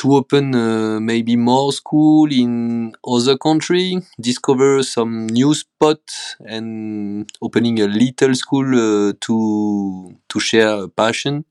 to 0.00 0.14
open 0.14 0.54
uh, 0.54 0.98
maybe 0.98 1.36
more 1.36 1.72
school 1.72 2.32
in 2.32 2.94
other 3.06 3.36
country, 3.36 4.00
discover 4.18 4.82
some 4.82 5.26
new 5.26 5.52
spot, 5.54 6.00
and 6.46 7.30
opening 7.42 7.80
a 7.80 7.86
little 7.86 8.34
school 8.34 8.66
uh, 8.66 9.12
to 9.20 10.16
to 10.28 10.40
share 10.40 10.84
a 10.84 10.88
passion. 10.88 11.44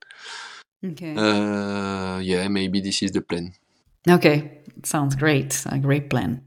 Okay. 0.83 1.15
Uh, 1.15 2.17
yeah, 2.19 2.47
maybe 2.47 2.81
this 2.81 3.03
is 3.03 3.11
the 3.11 3.21
plan. 3.21 3.53
Okay, 4.07 4.61
sounds 4.83 5.15
great. 5.15 5.63
A 5.69 5.77
great 5.77 6.09
plan. 6.09 6.41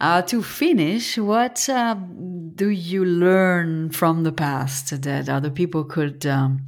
Uh, 0.00 0.22
to 0.22 0.42
finish, 0.42 1.18
what 1.18 1.68
uh, 1.68 1.94
do 2.54 2.68
you 2.68 3.04
learn 3.04 3.90
from 3.90 4.24
the 4.24 4.32
past 4.32 5.02
that 5.02 5.28
other 5.28 5.50
people 5.50 5.84
could 5.84 6.26
um, 6.26 6.66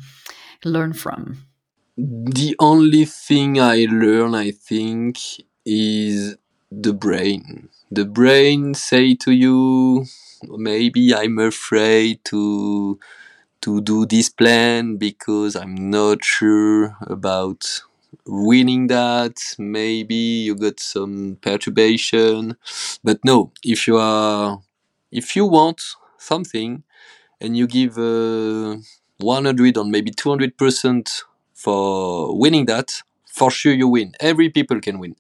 learn 0.64 0.92
from? 0.92 1.51
The 1.96 2.55
only 2.59 3.05
thing 3.05 3.61
I 3.61 3.87
learn, 3.90 4.35
I 4.35 4.50
think, 4.50 5.18
is 5.64 6.37
the 6.70 6.92
brain. 6.94 7.68
The 7.90 8.05
brain 8.07 8.74
say 8.74 9.14
to 9.16 9.33
you, 9.33 10.07
maybe 10.48 11.14
I'm 11.14 11.38
afraid 11.38 12.24
to 12.26 12.98
to 13.62 13.81
do 13.83 14.07
this 14.07 14.28
plan 14.31 14.96
because 14.98 15.57
I'm 15.57 15.90
not 15.90 16.24
sure 16.24 16.96
about 17.16 17.62
winning 18.26 18.88
that. 18.88 19.37
Maybe 19.59 20.22
you 20.46 20.55
got 20.57 20.81
some 20.81 21.38
perturbation, 21.42 22.57
but 23.05 23.18
no. 23.24 23.52
If 23.64 23.87
you 23.88 23.98
are, 23.98 24.62
if 25.12 25.37
you 25.37 25.46
want 25.46 25.81
something, 26.18 26.85
and 27.40 27.57
you 27.57 27.66
give 27.66 27.98
uh, 27.98 28.76
100 29.18 29.76
or 29.78 29.85
maybe 29.85 30.11
200 30.11 30.57
percent 30.59 31.24
for 31.62 32.37
winning 32.37 32.66
that, 32.66 33.03
for 33.27 33.51
sure 33.51 33.72
you 33.72 33.87
win. 33.87 34.12
Every 34.18 34.51
people 34.51 34.81
can 34.81 34.98
win. 34.98 35.14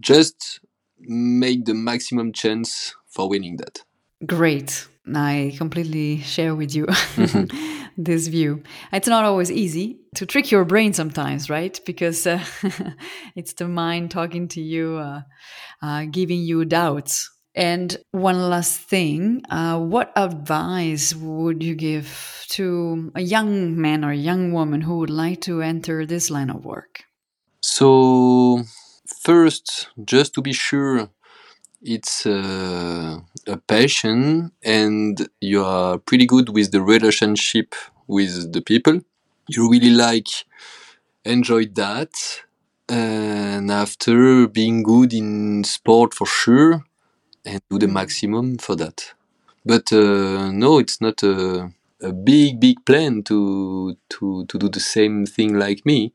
Just 0.00 0.60
make 0.98 1.66
the 1.66 1.74
maximum 1.74 2.32
chance 2.32 2.94
for 3.06 3.28
winning 3.28 3.58
that. 3.58 3.82
Great. 4.26 4.88
I 5.14 5.54
completely 5.58 6.20
share 6.20 6.54
with 6.54 6.74
you 6.74 6.86
this 7.98 8.28
view. 8.28 8.62
It's 8.90 9.08
not 9.08 9.24
always 9.24 9.50
easy 9.50 9.98
to 10.14 10.24
trick 10.24 10.50
your 10.50 10.64
brain 10.64 10.94
sometimes, 10.94 11.50
right? 11.50 11.78
Because 11.84 12.26
uh, 12.26 12.42
it's 13.36 13.52
the 13.52 13.68
mind 13.68 14.10
talking 14.10 14.48
to 14.48 14.62
you, 14.62 14.96
uh, 14.96 15.22
uh, 15.82 16.06
giving 16.10 16.40
you 16.40 16.64
doubts. 16.64 17.30
And 17.54 17.96
one 18.10 18.50
last 18.50 18.80
thing 18.80 19.42
uh, 19.48 19.78
what 19.78 20.12
advice 20.16 21.14
would 21.14 21.62
you 21.62 21.74
give 21.74 22.44
to 22.48 23.12
a 23.14 23.20
young 23.20 23.80
man 23.80 24.04
or 24.04 24.10
a 24.10 24.16
young 24.16 24.52
woman 24.52 24.80
who 24.80 24.98
would 24.98 25.10
like 25.10 25.40
to 25.42 25.62
enter 25.62 26.04
this 26.04 26.30
line 26.30 26.50
of 26.50 26.64
work? 26.64 27.04
So, 27.60 28.64
first, 29.22 29.88
just 30.04 30.34
to 30.34 30.42
be 30.42 30.52
sure, 30.52 31.08
it's 31.80 32.26
uh, 32.26 33.20
a 33.46 33.56
passion 33.56 34.50
and 34.64 35.28
you 35.40 35.64
are 35.64 35.98
pretty 35.98 36.26
good 36.26 36.48
with 36.48 36.72
the 36.72 36.82
relationship 36.82 37.74
with 38.06 38.52
the 38.52 38.62
people. 38.62 39.00
You 39.48 39.70
really 39.70 39.90
like, 39.90 40.28
enjoy 41.24 41.66
that. 41.74 42.42
And 42.88 43.70
after 43.70 44.48
being 44.48 44.82
good 44.82 45.12
in 45.14 45.64
sport 45.64 46.14
for 46.14 46.26
sure, 46.26 46.84
and 47.44 47.60
do 47.70 47.78
the 47.78 47.88
maximum 47.88 48.58
for 48.58 48.76
that. 48.76 49.14
But 49.64 49.92
uh, 49.92 50.50
no, 50.50 50.78
it's 50.78 51.00
not 51.00 51.22
a, 51.22 51.70
a 52.02 52.12
big, 52.12 52.60
big 52.60 52.84
plan 52.84 53.22
to, 53.24 53.96
to, 54.10 54.44
to 54.46 54.58
do 54.58 54.68
the 54.68 54.80
same 54.80 55.26
thing 55.26 55.58
like 55.58 55.86
me. 55.86 56.12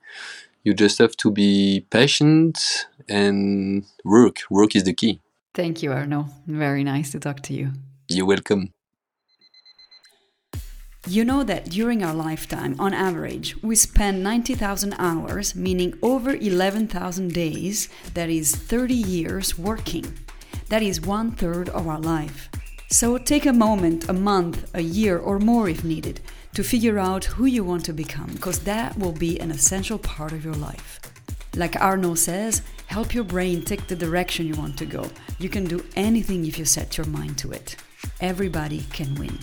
You 0.64 0.74
just 0.74 1.00
have 1.00 1.16
to 1.18 1.32
be 1.32 1.86
patient 1.90 2.60
and 3.08 3.86
work. 4.04 4.38
Work 4.50 4.76
is 4.76 4.84
the 4.84 4.94
key. 4.94 5.20
Thank 5.54 5.82
you, 5.82 5.92
Arnaud. 5.92 6.28
Very 6.46 6.84
nice 6.84 7.12
to 7.12 7.20
talk 7.20 7.42
to 7.44 7.54
you. 7.54 7.72
You're 8.08 8.26
welcome. 8.26 8.74
You 11.08 11.24
know 11.24 11.44
that 11.44 11.70
during 11.70 12.04
our 12.04 12.14
lifetime, 12.14 12.76
on 12.78 12.94
average, 12.94 13.56
we 13.64 13.76
spend 13.76 14.22
90,000 14.22 14.94
hours, 15.00 15.56
meaning 15.56 15.98
over 16.04 16.36
11,000 16.36 17.34
days, 17.34 17.90
that 18.14 18.30
is 18.30 18.54
30 18.54 18.94
years 18.94 19.58
working. 19.58 20.06
That 20.70 20.84
is 20.84 21.02
one 21.02 21.32
third 21.32 21.70
of 21.70 21.88
our 21.88 22.00
life. 22.00 22.50
So 22.92 23.18
take 23.18 23.46
a 23.46 23.54
moment, 23.54 24.08
a 24.08 24.14
month, 24.14 24.70
a 24.74 24.82
year, 24.82 25.18
or 25.18 25.40
more 25.40 25.68
if 25.68 25.84
needed, 25.84 26.22
to 26.54 26.64
figure 26.64 26.98
out 26.98 27.26
who 27.26 27.46
you 27.46 27.64
want 27.64 27.86
to 27.86 27.94
become, 27.94 28.32
because 28.34 28.60
that 28.60 28.98
will 28.98 29.12
be 29.12 29.40
an 29.40 29.52
essential 29.52 30.00
part 30.00 30.32
of 30.32 30.46
your 30.46 30.56
life. 30.56 31.00
Like 31.56 31.76
Arnaud 31.76 32.16
says, 32.16 32.62
help 32.88 33.14
your 33.14 33.24
brain 33.24 33.64
take 33.64 33.88
the 33.88 33.96
direction 33.96 34.48
you 34.48 34.56
want 34.56 34.78
to 34.78 34.86
go. 34.86 35.10
You 35.40 35.50
can 35.50 35.66
do 35.66 35.84
anything 35.96 36.46
if 36.46 36.60
you 36.60 36.66
set 36.66 36.98
your 36.98 37.08
mind 37.08 37.38
to 37.40 37.52
it. 37.52 37.76
Everybody 38.22 38.86
can 38.92 39.16
win. 39.16 39.38